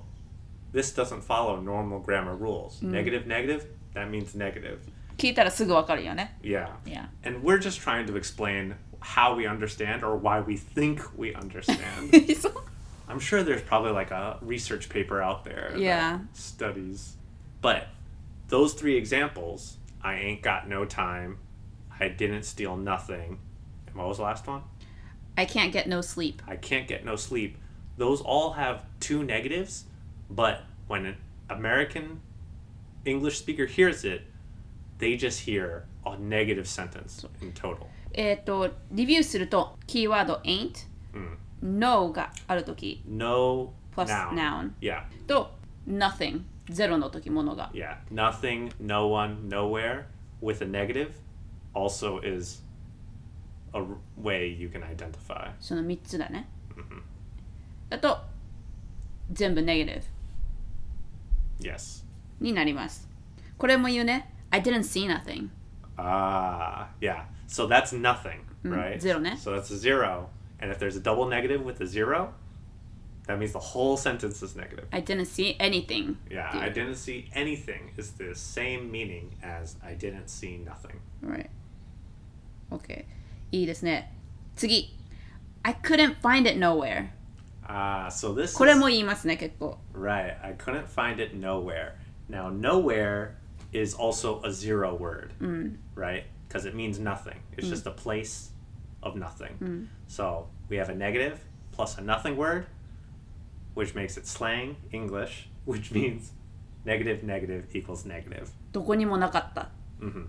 [0.71, 2.81] this doesn't follow normal grammar rules.
[2.81, 4.79] Negative, negative, that means negative.
[5.17, 6.37] 聞いたらすぐわかるよね。
[6.41, 6.69] Yeah.
[6.85, 7.07] Yeah.
[7.23, 12.11] And we're just trying to explain how we understand or why we think we understand.
[12.39, 12.53] そう
[13.07, 16.19] I'm sure there's probably like a research paper out there Yeah.
[16.19, 17.17] that studies.
[17.61, 17.87] But
[18.47, 21.37] those three examples, I ain't got no time,
[21.99, 23.37] I didn't steal nothing.
[23.87, 24.61] And what was the last one?
[25.37, 26.41] I can't get no sleep.
[26.47, 27.57] I can't get no sleep.
[27.97, 29.85] Those all have two negatives,
[30.29, 31.15] but when an
[31.49, 32.19] American
[33.05, 34.21] English speaker hears it,
[34.99, 37.87] they just hear a negative sentence in total.
[38.13, 44.33] えっ、と、レビューすると、キーワード ain't、no があるとき No plus noun.
[44.35, 45.51] noun, Yeah, と
[45.87, 47.71] nothing、ゼロのときものが。
[47.73, 47.97] yeah.
[48.11, 50.05] Nothing, no one, nowhere
[50.41, 51.11] with a negative
[51.73, 52.63] also is
[53.73, 53.85] a r-
[54.21, 55.51] way you can identify.
[55.59, 56.47] その3つだね。
[57.89, 58.17] だと、
[59.31, 60.03] 全部ネガティ
[61.59, 62.03] Yes.
[62.39, 63.07] ブになります。
[63.57, 64.33] これも言うね。
[64.49, 65.49] I didn't see nothing.
[65.97, 67.25] Ah, yeah.
[67.47, 68.99] So that's nothing, right?
[68.99, 69.37] zero ne?
[69.37, 70.29] So that's a zero.
[70.59, 72.33] And if there's a double negative with a zero,
[73.27, 74.87] that means the whole sentence is negative.
[74.91, 76.17] I didn't see anything.
[76.29, 80.99] Yeah, っていう I didn't see anything is the same meaning as I didn't see nothing.
[81.23, 81.49] Right.
[82.71, 83.05] Okay.
[83.51, 84.11] いいですね。
[84.55, 84.97] 次。
[85.63, 87.09] I couldn't find it nowhere.
[87.65, 89.77] Ah, so this これ is も言いますね、結構。
[89.93, 90.35] right.
[90.43, 91.93] I couldn't find it nowhere.
[92.29, 93.35] Now, nowhere
[93.71, 95.31] is also a zero word,
[95.95, 96.23] right?
[96.47, 97.37] Because it means nothing.
[97.57, 98.51] It's just a place
[99.01, 99.87] of nothing.
[100.07, 101.39] So we have a negative
[101.71, 102.65] plus a nothing word,
[103.73, 106.31] which makes it slang English, which means
[106.85, 108.49] negative negative equals negative.
[108.71, 109.69] どこにもなかった。
[109.99, 110.27] hmm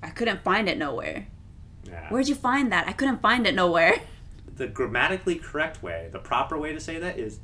[0.00, 1.26] I couldn't find it nowhere.
[1.84, 2.08] Yeah.
[2.10, 2.86] Where'd you find that?
[2.86, 4.00] I couldn't find it nowhere.
[4.58, 7.40] the grammatically correct way, the proper way to say that is,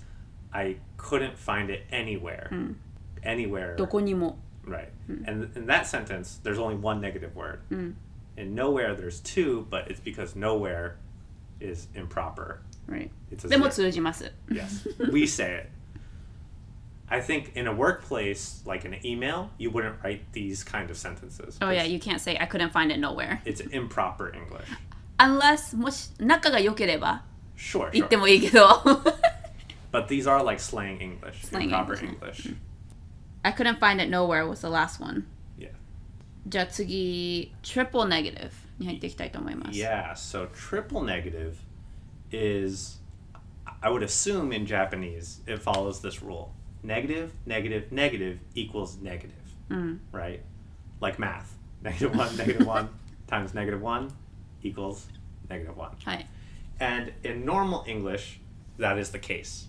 [0.53, 2.75] I couldn't find it anywhere.
[3.23, 3.77] Anywhere.
[3.77, 4.39] どこにも。
[4.65, 4.89] Right.
[5.27, 7.61] And in that sentence, there's only one negative word.
[7.71, 10.97] In nowhere, there's two, but it's because nowhere
[11.61, 12.63] is improper.
[12.87, 13.11] Right.
[13.31, 13.71] It's a でも zero.
[13.71, 14.33] 通じます。
[14.51, 14.87] Yes.
[15.13, 15.71] we say it.
[17.13, 20.97] I think in a workplace, like in an email, you wouldn't write these kind of
[20.97, 21.59] sentences.
[21.61, 23.43] Oh yeah, you can't say I couldn't find it nowhere.
[23.45, 24.69] It's improper English.
[25.19, 27.23] Unless もし仲が良ければ
[27.57, 28.07] Sure, 言 sure.
[28.07, 28.67] って もいいけど。
[29.93, 32.47] But these are like slang English, Slang improper English.
[32.47, 32.57] English.
[33.43, 35.27] I couldn't find it nowhere was the last one.
[35.59, 35.73] Yeah.
[36.47, 39.79] じゃあ次、triple negative に入っていきたいと思います。
[39.79, 41.55] Yeah, so triple negative
[42.31, 43.01] is,
[43.83, 46.51] I would assume in Japanese, it follows this rule
[46.83, 49.35] negative, negative, negative equals negative.
[50.13, 50.41] Right?
[51.01, 51.57] Like math.
[51.83, 52.89] Negative 1, negative 1
[53.27, 54.13] times negative 1
[54.65, 55.09] equals
[55.49, 55.91] negative 1.
[56.05, 56.29] はい。
[56.79, 58.41] And in normal English,
[58.79, 59.69] that is the case,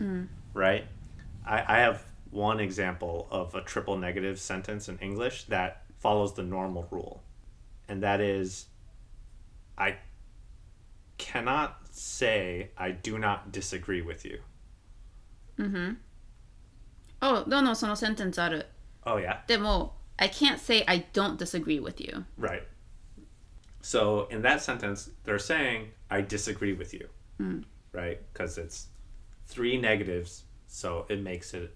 [0.53, 0.85] right?
[1.45, 1.99] I, I have
[2.31, 7.21] one example of a triple negative sentence in English that follows the normal rule,
[7.89, 8.67] and that is
[9.77, 9.97] I
[11.17, 14.39] cannot say I do not disagree with you.
[17.21, 18.65] Oh,どのそのセンテンスある。
[19.03, 19.45] Oh, yeah?
[19.47, 22.25] でも、I can't say I don't disagree with you.
[22.39, 22.63] Right.
[23.85, 27.09] So in that sentence, they're saying, I disagree with you.
[27.91, 28.19] Right?
[28.31, 28.87] Because it's
[29.45, 31.75] three negatives, so it makes it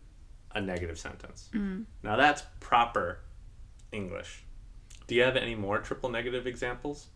[0.54, 1.50] a negative sentence.
[2.04, 3.20] Now that's proper
[3.92, 4.44] English.
[5.08, 7.08] Do you have any more triple negative examples?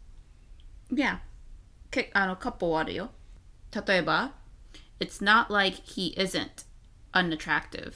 [0.91, 1.19] Yeah.
[1.91, 3.11] けあの、カップあるよ。
[3.85, 4.33] 例えば、
[4.99, 6.65] It's not like he isn't
[7.13, 7.93] unattractive.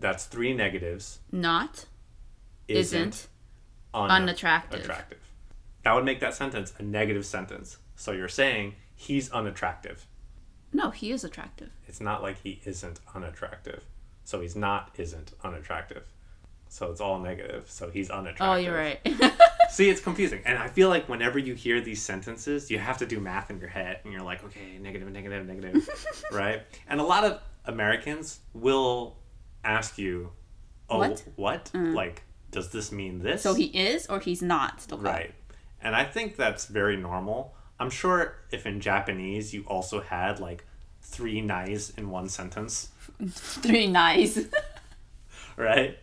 [0.00, 1.20] That's three negatives.
[1.30, 1.86] Not
[2.68, 3.28] Isn't, isn't
[3.94, 4.80] un- unattractive.
[4.80, 5.18] attractive.
[5.87, 7.77] That would make that sentence a negative sentence.
[7.95, 10.05] So you're saying he's unattractive.
[10.73, 11.69] No, he is attractive.
[11.87, 13.85] It's not like he isn't unattractive.
[14.25, 16.03] So he's not isn't unattractive.
[16.67, 17.69] So it's all negative.
[17.69, 18.47] So he's unattractive.
[18.49, 18.99] Oh, you're right.
[19.69, 20.41] See, it's confusing.
[20.43, 23.57] And I feel like whenever you hear these sentences, you have to do math in
[23.57, 25.89] your head and you're like, okay, negative, negative, negative,
[26.33, 26.63] right?
[26.89, 29.15] And a lot of Americans will
[29.63, 30.31] ask you,
[30.89, 31.23] oh, What?
[31.37, 31.71] what?
[31.73, 31.93] Mm.
[31.93, 33.41] Like, does this mean this?
[33.41, 35.03] so he is or he's not とか。
[35.03, 35.33] Right.
[35.82, 37.54] And I think that's very normal.
[37.80, 40.64] I'm sure if in Japanese you also had like
[41.00, 42.90] three nice in one sentence,
[43.62, 44.48] Three nice.
[45.56, 45.96] right?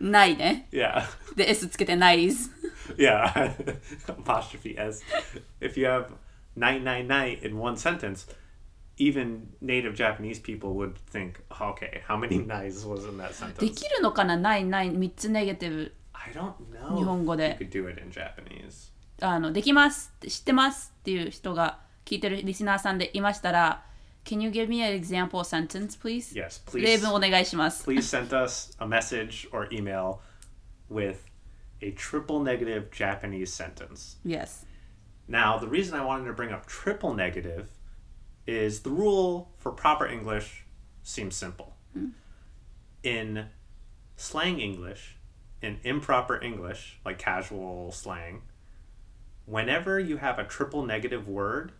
[0.00, 0.68] ないね。
[0.70, 1.02] Yeah.
[1.34, 2.48] で、S つけて nice.
[2.96, 3.54] Yeah.
[4.06, 5.02] Apostrophe S.
[5.60, 6.06] If you have
[6.54, 8.26] night, night, night in one sentence,
[8.96, 13.74] even native Japanese people would think, okay, how many nice was in that で sentence?
[13.74, 16.96] きるのかなないない3つネガティブ I don't know.
[16.96, 18.92] 日本語で if you could do it in Japanese.
[19.20, 23.84] あのできますって知ってますっていう人が聞いてるリスナーさんでいましたら
[24.24, 26.34] Can you give me an example sentence please?
[26.34, 27.00] Yes, 例 please.
[27.00, 27.88] 文お願いします。
[27.88, 30.18] please send us a message or email
[30.90, 31.16] with
[31.80, 34.18] a triple negative Japanese sentence.
[34.24, 34.66] Yes.
[35.28, 37.68] Now, the reason I wanted to bring up triple negative
[38.46, 40.64] is the rule for proper English
[41.02, 41.76] seems simple.
[43.02, 43.46] In
[44.16, 45.16] slang English,
[45.63, 48.41] in improper English, like casual slang,
[49.45, 51.71] whenever you have a triple negative word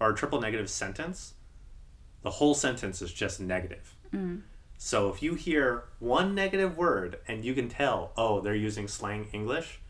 [0.00, 1.34] or a triple negative sentence,
[2.22, 3.96] the whole sentence is just negative.
[4.14, 4.42] Mm.
[4.78, 9.28] So if you hear one negative word and you can tell, oh, they're using slang
[9.32, 9.80] English,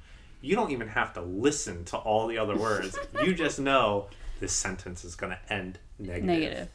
[0.40, 2.98] you don't even have to listen to all the other words.
[3.24, 4.08] you just know
[4.40, 6.26] this sentence is going to end negative.
[6.26, 6.68] Negative.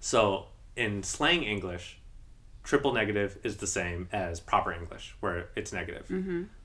[0.00, 0.46] So
[0.76, 1.98] in slang English,
[2.67, 6.07] triple negative is the same as proper English, where it's negative.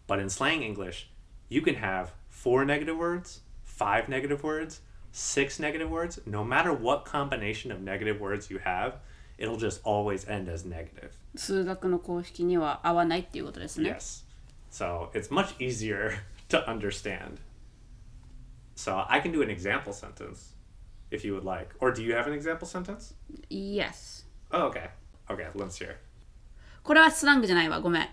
[0.06, 1.08] But in slang English,
[1.48, 4.80] you can have four negative words, five negative words,
[5.12, 6.20] six negative words.
[6.26, 8.96] No matter what combination of negative words you have,
[9.38, 11.16] it'll just always end as negative.
[11.36, 13.90] 数学の公式には合わないっていうことですね。
[13.90, 14.24] Yes.
[14.70, 17.38] So it's much easier to understand.
[18.74, 20.54] So I can do an example sentence
[21.10, 21.74] if you would like.
[21.80, 23.14] Or do you have an example sentence?
[23.48, 24.24] Yes.
[24.50, 24.90] Oh, okay.
[25.28, 25.96] Okay, let's hear.
[26.82, 27.80] これはスラングじゃないわ。
[27.80, 28.08] ごめん。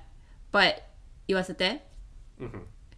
[0.51, 0.75] But
[1.27, 1.85] 言わせて。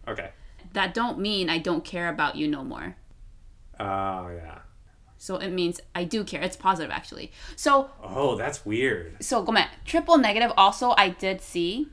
[0.06, 0.32] Okay.
[0.72, 2.94] That don't mean I don't care about you no more.
[3.78, 4.58] Oh, yeah.
[5.18, 6.40] So it means I do care.
[6.42, 7.30] It's positive actually.
[7.56, 9.16] So Oh, that's weird.
[9.20, 11.86] そうごめん triple negative also I did see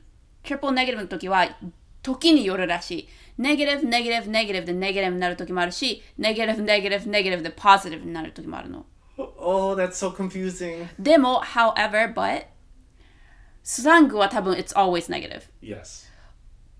[0.44, 1.56] triple negative の時は
[2.02, 3.08] 時によるらしい
[3.40, 8.86] negative negative negative で negative になる時もあるし negative negative negative で positive になる時もあるの
[9.20, 10.88] Oh, that's so confusing.
[10.98, 12.46] でも however but
[13.62, 16.06] スラングは多分 it's always negative Yes.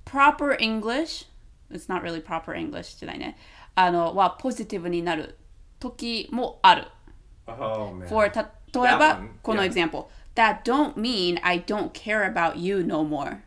[0.04, 1.26] proper English
[1.70, 3.36] it's not really proper English じゃないね
[3.74, 5.36] あのはポジティブになる
[5.80, 6.86] 時もある
[7.48, 8.06] Oh man.
[8.08, 9.70] for た例え That ば one, この yeah.
[9.90, 13.38] example that don't mean I don't care about you no more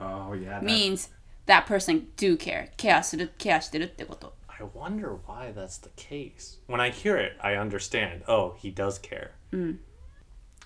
[0.00, 0.60] oh yeah.
[0.60, 1.10] that- means
[1.46, 6.57] that person do care ケアするケアしてるってこと I wonder why that's the case.
[6.67, 8.23] When I hear it, I understand.
[8.27, 9.31] Oh, he does care.
[9.51, 9.73] Hmm.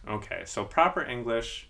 [0.08, 1.70] Okay, so proper English.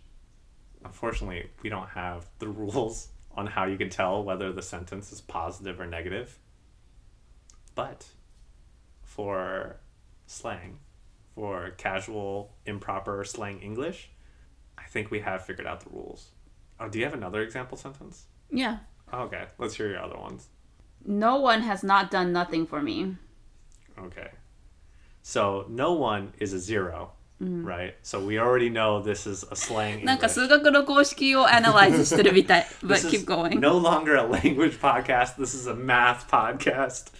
[0.84, 5.22] Unfortunately, we don't have the rules on how you can tell whether the sentence is
[5.22, 6.40] positive or negative.
[7.76, 8.06] But
[9.04, 9.78] for
[10.26, 10.80] slang,
[11.36, 14.10] for casual, improper slang English,
[14.78, 16.32] I think we have figured out the rules.
[16.80, 18.26] Oh, do you have another example sentence?
[18.50, 18.78] yeah
[19.14, 20.48] Okay, let's hear your other ones.
[21.05, 23.17] no one has not done nothing for me
[23.99, 24.31] Okay.
[25.23, 27.95] So no one is a 0 right?
[28.03, 30.35] So we already know this is a slang なんか English.
[30.35, 35.37] 数学の公式を analyze してるみたい but This keep is going no longer a language podcast.
[35.37, 37.13] This is a math podcast.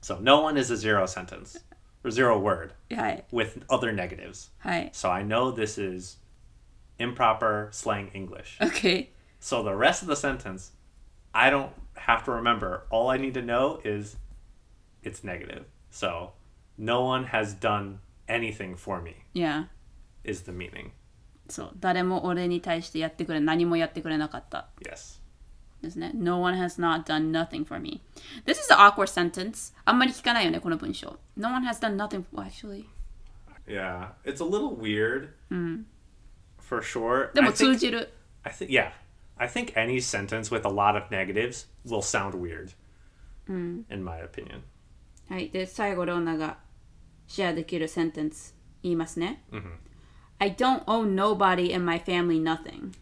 [0.00, 1.58] So no one is a zero sentence
[2.04, 4.50] or zero word はい with other negatives.
[4.58, 6.16] はい So I know this is
[6.98, 8.58] improper slang English.
[8.60, 9.10] OK
[9.40, 10.72] So the rest of the sentence,
[11.34, 12.86] I don't have to remember.
[12.90, 14.16] All I need to know is
[15.02, 15.64] it's negative.
[15.90, 16.32] So
[16.76, 19.64] no one has done anything for me yeah
[20.24, 20.90] is the meaning.
[21.48, 25.20] そう誰も俺に対してやってくれ何もやってくれなかった Yes.
[25.82, 28.00] ですね No one has not done nothing for me
[28.46, 32.86] This is an awkward sentence あんまり聞かないよねこの文章 No one has done nothing well, actually
[33.68, 34.08] Yeah.
[34.24, 35.28] It's a little weird
[36.60, 37.32] for sure.
[37.34, 38.08] でも I 通 think, じる
[38.42, 38.90] I think yeah.
[39.38, 42.72] I think any sentence with a lot of negatives will sound weird.
[43.48, 44.62] In my opinion.
[45.28, 46.58] はいで最後ローナが
[47.26, 49.42] シェアできるセンテンス言いますね
[50.38, 52.92] I don't owe nobody in my family nothing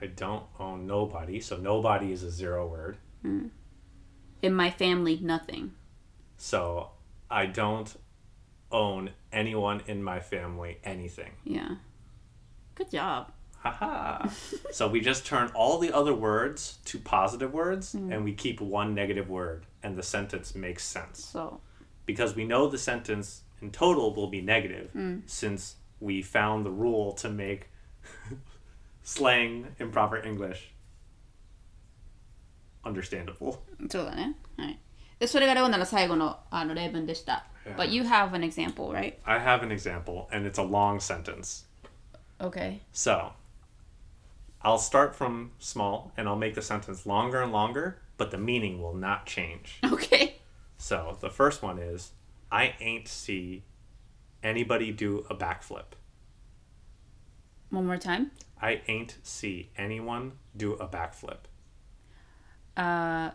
[0.00, 2.96] I don't own nobody, so nobody is a zero word.
[4.42, 5.70] In my family nothing
[6.36, 6.90] So
[7.30, 7.96] I don't
[8.72, 11.32] own anyone in my family anything.
[11.44, 11.76] Yeah
[12.74, 14.28] Good job Haha.
[14.72, 18.92] so we just turn all the other words to positive words and we keep one
[18.92, 21.32] negative word and the sentence makes sense.
[21.32, 21.60] そう
[22.06, 24.90] Because we know the sentence in total will be negative
[25.26, 27.68] since we found the rule to make
[29.04, 30.72] slang improper English
[32.84, 33.58] understandable.
[33.88, 34.78] そうだねはい
[35.20, 39.14] でそれがレオナの最後のあの例文でした But you have an example right?
[39.24, 41.64] I have an example and it's a long sentence.
[42.40, 43.32] Okay So,
[44.62, 48.80] I'll start from small and I'll make the sentence longer and longer, but the meaning
[48.80, 49.78] will not change.
[49.84, 50.36] Okay
[50.78, 52.12] So, the first one is
[52.50, 53.64] I ain't see
[54.42, 55.94] anybody do a backflip.
[57.70, 61.38] One more time I ain't see anyone do a backflip.
[62.74, 63.34] あ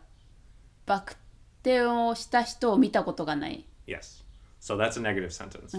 [0.86, 1.14] ーバク
[1.62, 4.24] 転をした人を見たことがない Yes.
[4.60, 5.74] So, that's a negative sentence.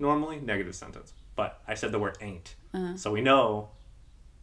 [0.00, 1.12] Normally, negative sentence.
[1.36, 2.56] But I said the word ain't.
[2.96, 3.68] So, we know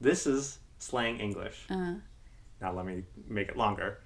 [0.02, 1.68] this is slang English.
[1.70, 4.00] Now, let me make it longer.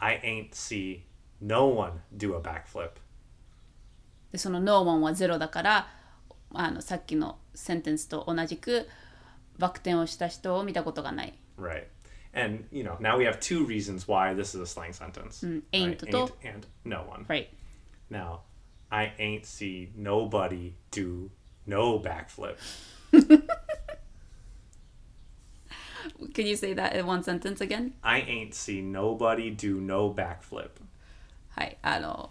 [0.00, 1.04] I ain't see
[1.40, 2.90] no one do a backflip.
[4.32, 5.88] でその No one はゼロだから
[6.52, 8.88] あのさっきのセンテンスと同じく
[9.58, 11.84] バク転をした人を見たことがない Right.
[12.34, 15.44] And, you know, now we have two reasons why this is a slang sentence.
[15.72, 16.10] ain't right?
[16.10, 17.24] to- ain't and no one.
[17.28, 17.48] Right
[18.10, 18.40] Now,
[18.90, 21.30] I ain't see nobody do
[21.66, 22.56] no backflip.
[26.34, 27.92] Can you say that in one sentence again?
[28.02, 30.70] I ain't see nobody do no backflip.
[31.50, 32.30] はいあの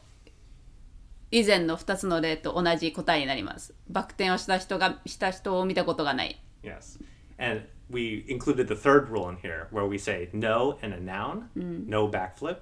[1.31, 6.99] 以前の2つの例と同じ答えになりますバク転をした人がした人を見たことがない Yes.
[7.39, 11.49] And we included the third rule in here where we say no and a noun,
[11.55, 12.57] no backflip.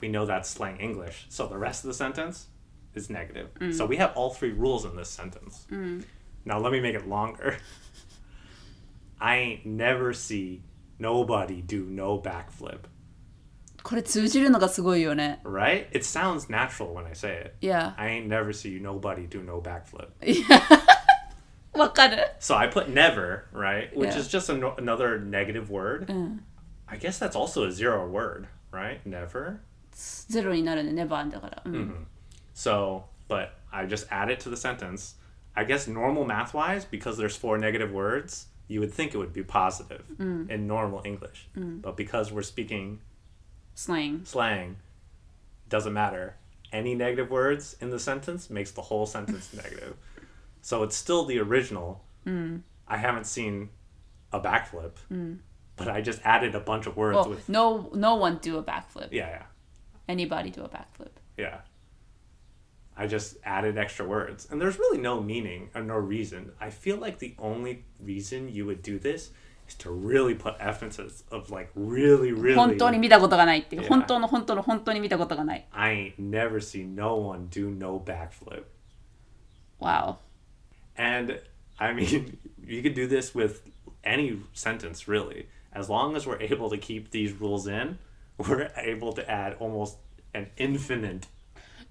[0.00, 1.26] We know that's slang English.
[1.28, 2.48] So the rest of the sentence
[2.94, 3.48] is negative.
[3.74, 5.66] So we have all three rules in this sentence.
[6.46, 7.58] Now let me make it longer.
[9.20, 10.62] I ain't never see
[10.98, 12.80] nobody do no backflip.
[13.82, 15.86] これ通じるのがすごいよね Right?
[15.92, 17.66] It sounds natural when I say it.
[17.66, 20.08] Yeah I ain't never see nobody do no backflip.
[21.74, 23.94] わかる So I put never, right?
[23.96, 24.18] Which Yeah.
[24.20, 26.10] is just a, another negative word.
[26.88, 29.00] I guess that's also a zero word, right?
[29.06, 29.58] Never.
[30.28, 32.06] ゼロになるねネバーだから、うん
[32.54, 35.16] So but I just add it to the sentence.
[35.56, 39.33] I guess normal math wise, because there's four negative words, you would think it would
[39.33, 40.49] be positive mm.
[40.49, 41.49] in normal English.
[41.57, 41.81] Mm.
[41.81, 43.01] But because we're speaking
[43.73, 44.21] Slang.
[44.23, 44.77] slang,
[45.67, 46.35] doesn't matter.
[46.71, 49.95] Any negative words in the sentence makes the whole sentence negative.
[50.61, 52.03] So it's still the original.
[52.27, 52.61] Mm.
[52.87, 53.69] I haven't seen
[54.31, 54.91] a backflip,
[55.75, 57.49] but I just added a bunch of words Well, with.
[57.49, 59.09] no, no one do a backflip.
[59.11, 59.43] Yeah, yeah,
[60.07, 61.09] Anybody do a backflip.
[61.37, 61.61] yeah.
[62.98, 64.46] I just added extra words.
[64.50, 66.52] And there's really no meaning or no reason.
[66.60, 69.30] I feel like the only reason you would do this
[69.68, 72.54] is to really put emphasis of like really, really.
[72.54, 73.82] 本当に見たことがないっていう。
[73.82, 73.88] Yeah.
[73.88, 75.66] 本当の本当の本当に見たことがない。
[75.72, 78.64] I ain't never seen no one do no backflip.
[79.80, 80.18] Wow.
[80.96, 81.40] And
[81.78, 83.62] I mean, you could do this with
[84.04, 85.48] any sentence really.
[85.72, 87.98] As long as we're able to keep these rules in,
[88.38, 89.96] we're able to add almost
[90.32, 91.26] an infinite.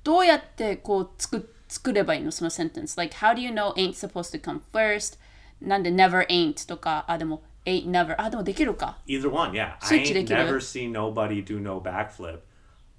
[0.03, 2.97] どうやってこう作作ればいいのその sentence?
[2.97, 5.17] Like, how do you know ain't supposed to come first?
[5.61, 8.15] なんで never ain't とか、あ、でも ain't never。
[8.17, 8.97] あ、でもできるか。
[9.07, 9.75] Either one, yeah.
[9.81, 10.39] I Switch ain't できる。
[10.39, 12.39] never seen nobody do no backflip.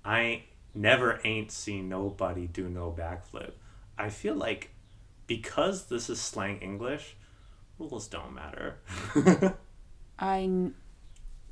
[0.02, 0.42] I ain't
[0.74, 3.52] never ain't seen nobody do no backflip.
[3.96, 4.70] I feel like
[5.26, 7.16] because this is slang English,
[7.78, 8.76] rules don't matter.
[10.18, 10.74] I n-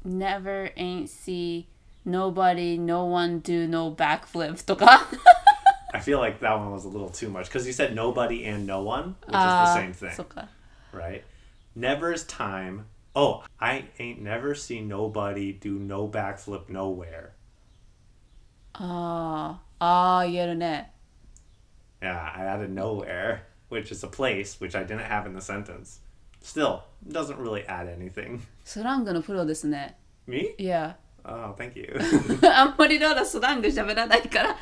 [0.04, 1.68] never ain't see
[2.04, 5.06] nobody, no one do no backflip とか。
[5.94, 8.66] I feel like that one was a little too much because you said nobody and
[8.66, 10.14] no one, which is the あ same thing.
[10.14, 10.48] そっか。
[10.92, 11.22] right?
[11.76, 12.86] Never's time.
[13.14, 17.32] Oh, I ain't never seen nobody do no backflip nowhere.
[18.74, 20.92] ああ、ああ、言えるね。
[22.00, 26.00] Yeah, I added nowhere, which is a place which I didn't have in the sentence.
[26.42, 28.40] Still, doesn't really add anything.
[28.64, 29.96] スラングのプロですね。
[30.26, 30.54] Me?
[30.58, 30.96] いや。
[31.24, 32.00] Oh, thank you.
[32.48, 34.56] あんまりローラスラング喋らないから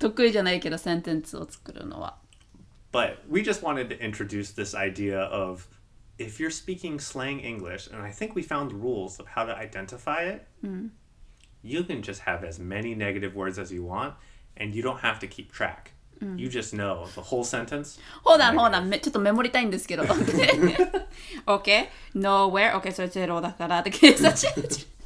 [0.00, 2.16] 得意じゃないけどセンテンツを作るのは。
[2.92, 5.68] but we just wanted to introduce this idea of
[6.18, 10.22] if you're speaking slang English, and I think we found rules of how to identify
[10.24, 10.46] it,
[11.62, 14.14] you can just have as many negative words as you want,
[14.56, 15.92] and you don't have to keep track.
[16.36, 17.98] You just know the whole sentence.
[18.22, 20.02] ほうだんほうだんめちょっとメモりたいんですけど。
[21.46, 21.88] OK?
[22.14, 22.74] Nowhere?
[22.74, 24.99] OK それゼロだからって計算し始め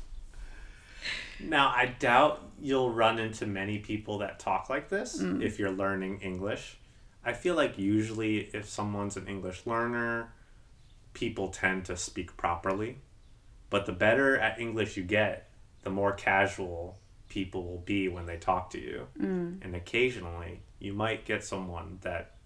[1.48, 5.42] Now, I doubt you'll run into many people that talk like this Mm.
[5.42, 6.76] if you're learning English.
[7.24, 10.32] I feel like usually if someone's an English learner,
[11.14, 12.98] people tend to speak properly.
[13.70, 15.50] But the better at English you get,
[15.82, 19.08] the more casual people will be when they talk to you.
[19.18, 19.64] Mm.
[19.64, 22.36] And occasionally, you might get someone that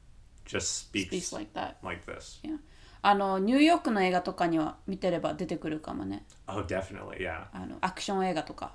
[0.44, 1.78] just speaks, speaks like that.
[1.82, 2.38] like this.
[2.42, 2.56] Yeah.
[3.02, 6.24] あのニューヨークの映画とかには見てれば出てくるかもね。
[6.46, 7.46] Oh, definitely, yeah.
[7.52, 8.74] あのアクション映画とか。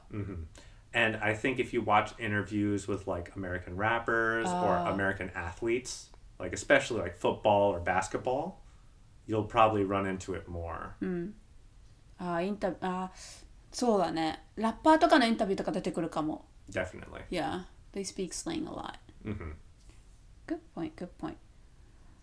[0.95, 4.93] And I think if you watch interviews with like American rappers or Oh.
[4.93, 8.59] American athletes, like especially like football or basketball,
[9.28, 10.91] you'll probably run into it more.
[12.19, 13.11] あインタビューあ
[13.71, 14.43] そうだね。
[14.55, 16.45] ラッパーとかのインタビューとか出てくるかも。
[16.71, 17.24] Definitely.
[17.32, 17.63] Yeah,
[17.93, 18.93] they speak slang a lot.
[19.24, 19.53] hmm
[20.45, 21.36] Good point, good point.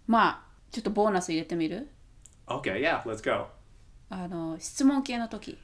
[0.06, 1.89] まあ、ちょっとボーナス入れてみる
[2.47, 3.47] Okay, yeah, let's go.
[4.09, 5.57] あの、質問系の時。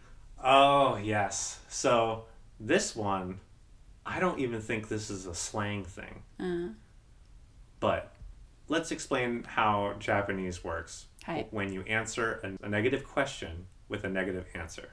[0.43, 1.61] Oh, yes.
[1.69, 2.23] So
[2.59, 3.39] this one,
[4.03, 6.21] I don't even think this is a slang thing.
[6.39, 6.77] うん。
[7.79, 8.05] But
[8.67, 11.47] let's explain how Japanese works Hi.
[11.51, 14.89] when you answer a, a negative question with a negative answer.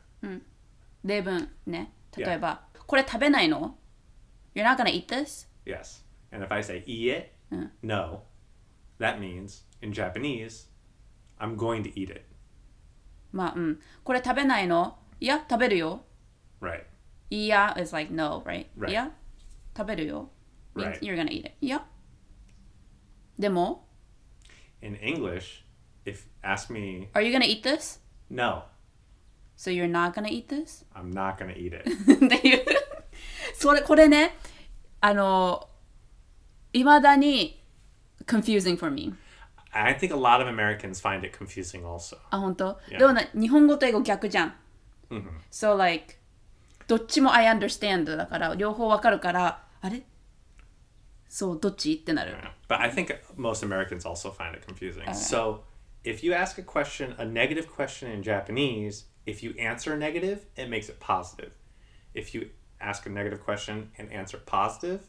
[1.05, 1.93] 例文ね。
[2.17, 3.79] 例えば、これ食べないの
[4.55, 5.47] ?You're not gonna eat this?
[5.65, 6.05] Yes.
[6.33, 7.29] And if I say iie,
[7.83, 8.23] no,
[9.03, 10.67] that means in Japanese,
[11.39, 12.25] I'm going to eat it.
[13.33, 13.81] まあ、うん。
[14.05, 16.03] これ食べないのいや、食べるよ。
[16.61, 16.85] Right.
[17.31, 18.67] いや is like no, right?
[18.79, 18.91] Right.
[18.91, 19.11] いや、
[19.77, 20.31] 食べるよ。
[20.75, 21.01] means Right.
[21.01, 21.53] you're gonna eat it.
[21.61, 21.85] いや。
[23.39, 23.87] でも、
[24.81, 25.65] In English,
[26.05, 28.01] if ask me, Are you gonna eat this?
[28.31, 28.63] no,
[29.57, 30.85] So you're not gonna eat this?
[30.95, 31.85] I'm not going to eat it.
[32.27, 32.65] っていう。
[33.55, 34.37] それ、これね、
[35.01, 35.69] あの、
[36.73, 37.61] いまだに
[38.27, 39.15] confusing for me.
[39.73, 42.17] I think a lot of Americans find it confusing also.
[42.31, 42.99] あ、本当 Yeah.
[42.99, 44.55] でもな、日本語と英語逆じゃん。
[45.51, 46.17] So like,
[46.87, 50.03] どっちも I understand だから、両方わかるから、あれ
[51.29, 52.37] そう、どっちってなる。
[52.69, 55.05] But I think most Americans also find it confusing.
[55.13, 55.61] So
[56.05, 60.69] if you ask a question, a negative question in Japanese, if you answer negative, it
[60.71, 61.53] makes it positive.
[62.15, 62.51] If you
[62.81, 65.01] ask a negative question and answer positive,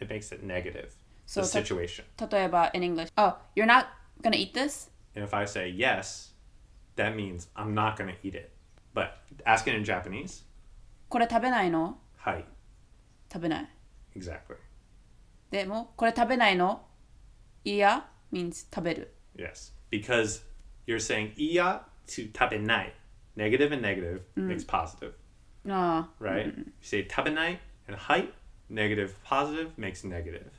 [0.00, 0.94] it makes it negative.
[1.28, 2.04] So the that- situation.
[2.30, 3.86] 例えば、in English, oh, you're not
[4.22, 4.90] gonna eat this?
[5.16, 6.34] And if I say yes,
[6.96, 8.50] that means I'm not going to eat it.
[8.94, 9.10] But
[9.44, 10.44] ask it in Japanese,
[11.08, 12.44] これ食べないの hai,
[13.32, 13.68] 食べない。
[14.16, 14.56] exactly.
[15.50, 16.84] でも、これ食べないの
[17.64, 19.14] いや means 食べる。
[19.36, 19.72] Yes.
[19.90, 20.42] Because
[20.86, 22.92] you're saying iya to tabenai.
[23.36, 25.12] Negative and negative makes positive,
[25.68, 26.46] ああ、 right?
[26.56, 27.58] You say tabenai
[27.88, 28.32] and height,
[28.70, 30.50] negative positive makes negative.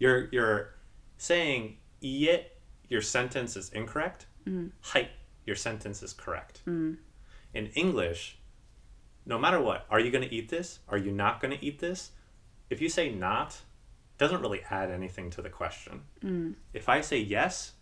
[0.00, 0.74] You're you're
[1.18, 2.44] saying iye,
[2.88, 4.26] your sentence is incorrect.
[4.80, 5.10] Height,
[5.44, 6.62] your sentence is correct.
[6.66, 6.98] In
[7.74, 8.38] English,
[9.24, 10.80] no matter what, are you going to eat this?
[10.88, 12.10] Are you not going to eat this?
[12.70, 13.56] If you say not,
[14.18, 16.02] doesn't really add anything to the question.
[16.72, 17.72] If I say yes,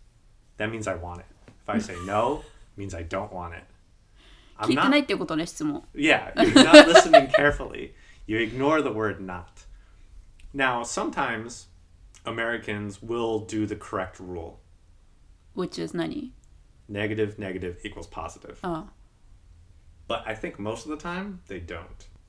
[0.57, 1.25] that means I want it.
[1.61, 2.43] If I say no,
[2.77, 3.63] means I don't want it.
[4.57, 5.03] 聞 I'm いてない not.
[5.03, 5.83] っていうことね、質問。
[5.93, 7.93] Yeah, you're not listening carefully.
[8.25, 9.65] You ignore the word not.
[10.53, 11.67] Now, sometimes
[12.25, 14.59] Americans will do the correct rule.
[15.53, 16.31] which is 何
[16.87, 18.57] Negative, negative equals positive.
[18.61, 18.93] ああ、
[20.07, 21.85] But I think most of the time they don't.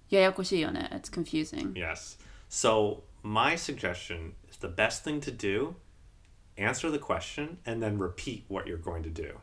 [0.09, 0.89] ややこしいよね。
[0.93, 1.73] It's confusing.
[1.75, 2.19] Yes.
[2.49, 5.75] So my suggestion is the best thing to do
[6.57, 9.35] answer the question and then repeat what you're going to do.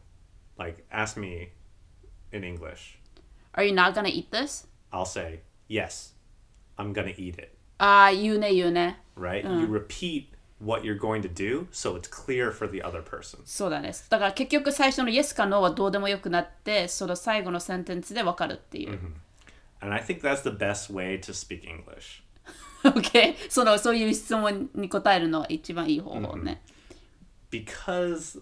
[0.58, 1.50] Like ask me
[2.32, 2.98] in English.
[3.56, 4.66] Are you not gonna eat this?
[4.92, 6.14] I'll say, "Yes.
[6.78, 9.00] I'm going to eat it." ああ、言うね、言うね。
[9.16, 9.44] Right?
[9.44, 10.28] You repeat
[10.64, 13.40] what you're going to do so it's clear for the other person.
[13.46, 13.92] そうだね。
[14.10, 19.00] だから結局最初の Yes か No はどうでもよくなって、その最後のセンテンスでわかるっていう。
[19.82, 22.24] And I think that's the best way to speak English.
[22.84, 23.36] OK?
[23.50, 26.62] そのそういう質問に答えるのは一番いい方法ね。
[27.54, 28.42] because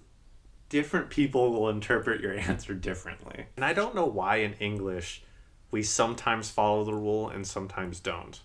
[0.70, 3.48] different people will interpret your answer differently.
[3.58, 5.22] And I don't know why in English
[5.70, 8.40] we sometimes follow the rule and sometimes don't.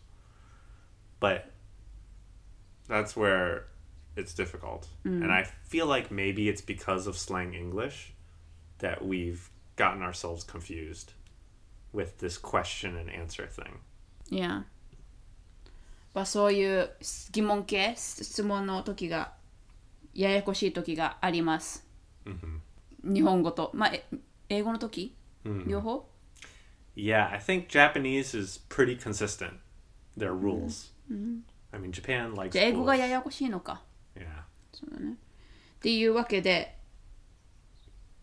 [1.20, 1.52] But
[2.90, 3.64] that's where
[4.16, 4.88] it's difficult.
[5.04, 8.12] And I feel like maybe it's because of slang English
[8.78, 11.12] that we've gotten ourselves confused
[11.92, 13.80] with this question and answer thing.
[14.30, 14.64] いや。
[16.14, 16.90] まあそういう
[17.32, 19.34] 疑問系、質問の時が、
[20.14, 21.86] ややこしい時があります。
[23.04, 23.70] 日本語と。
[23.74, 24.06] まあ、え
[24.48, 25.14] 英語の時、
[25.66, 26.08] 両方
[26.96, 29.60] Yeah, I think Japanese is pretty consistent.
[30.16, 30.90] Their rules.
[31.71, 32.97] I mean, Japan likes じゃあ英語が rules.
[32.99, 33.81] ややこしいのか。
[34.15, 34.25] Yeah.
[34.73, 35.13] そうだね。
[35.13, 35.15] っ
[35.79, 36.77] ていうわけで、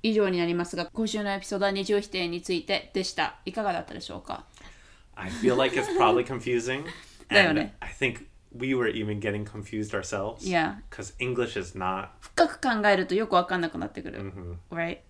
[0.03, 3.36] 以上になりますが、今週のエピソードは二重否定についてでした。
[3.44, 4.44] いかがだったでしょうか
[5.16, 6.84] I feel like it's probably confusing.
[7.28, 7.74] だよ and ね。
[7.80, 8.26] I think
[8.57, 10.49] we were even getting confused ourselves.
[10.49, 10.76] Yeah.
[10.90, 12.11] Because English is not.
[12.20, 14.20] 深く考えるとよくわかんなくなってくる。
[14.70, 14.76] Right?
[14.76, 15.01] I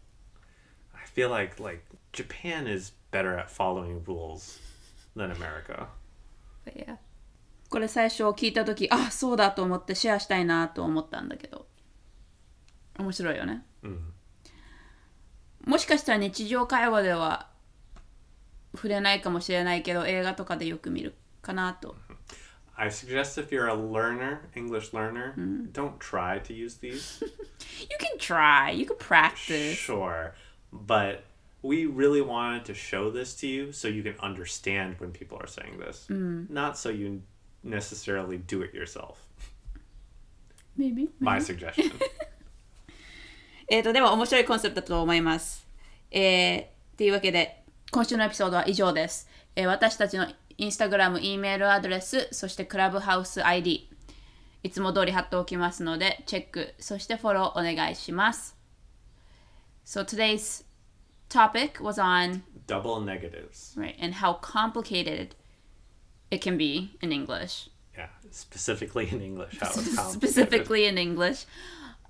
[1.15, 1.83] feel like like
[2.13, 4.59] Japan is better at following rules
[5.15, 5.89] than America.
[6.65, 6.97] But yeah.
[7.69, 11.67] これ最初聞いたとき、あ、そうだと思ってシェアしたいなと思ったんだけど。
[12.99, 13.65] 面白いよね。
[15.65, 17.49] もしかしたら日常会話では
[18.75, 21.95] 触れないかもしれないけど、映画とかでよく見るかなと。
[22.77, 25.35] I suggest if you're a learner, English learner,
[25.73, 27.23] don't try to use these.
[27.91, 29.75] You can try, you can practice.
[29.75, 30.33] Sure.
[30.73, 31.25] But
[31.63, 35.49] we really wanted to show this to you so you can understand when people are
[35.49, 36.09] saying this.
[36.09, 37.23] Not so you
[37.63, 39.17] necessarily do it yourself.
[40.77, 41.09] Maybe.
[41.19, 41.93] My suggestion.
[43.69, 45.67] えっ、と、でも面白いコンセプトだと思います。
[46.11, 49.29] えー、っていうわけで、今週のエピソードは以上です。
[49.57, 53.89] えー私たちのインスタグラム、E メールアドレス、そしてクラブハウス ID、
[54.65, 58.57] いつも通り貼っておきますので、チェック、そしてフォローお願いします。
[59.85, 60.65] So today's
[61.29, 63.75] topic was on, Double negatives.
[63.77, 65.31] right, and how complicated
[66.32, 67.70] it can be in English.
[67.98, 68.08] Yeah.
[68.32, 69.58] Specifically in English.
[69.60, 70.14] How it's complicated.
[70.14, 71.46] specifically in English.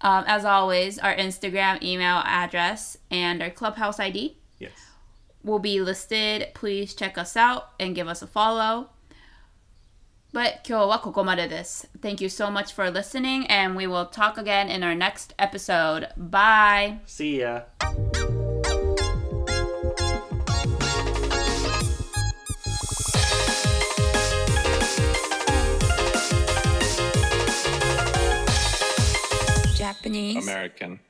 [0.01, 4.71] Um, as always, our Instagram email address and our Clubhouse ID Yes.
[5.43, 6.47] will be listed.
[6.53, 8.89] Please check us out and give us a follow.
[10.33, 11.87] But 今日はここまでです.
[12.01, 16.07] Thank you so much for listening, and we will talk again in our next episode.
[16.17, 16.99] Bye!
[17.05, 17.65] See ya.
[30.04, 31.00] American.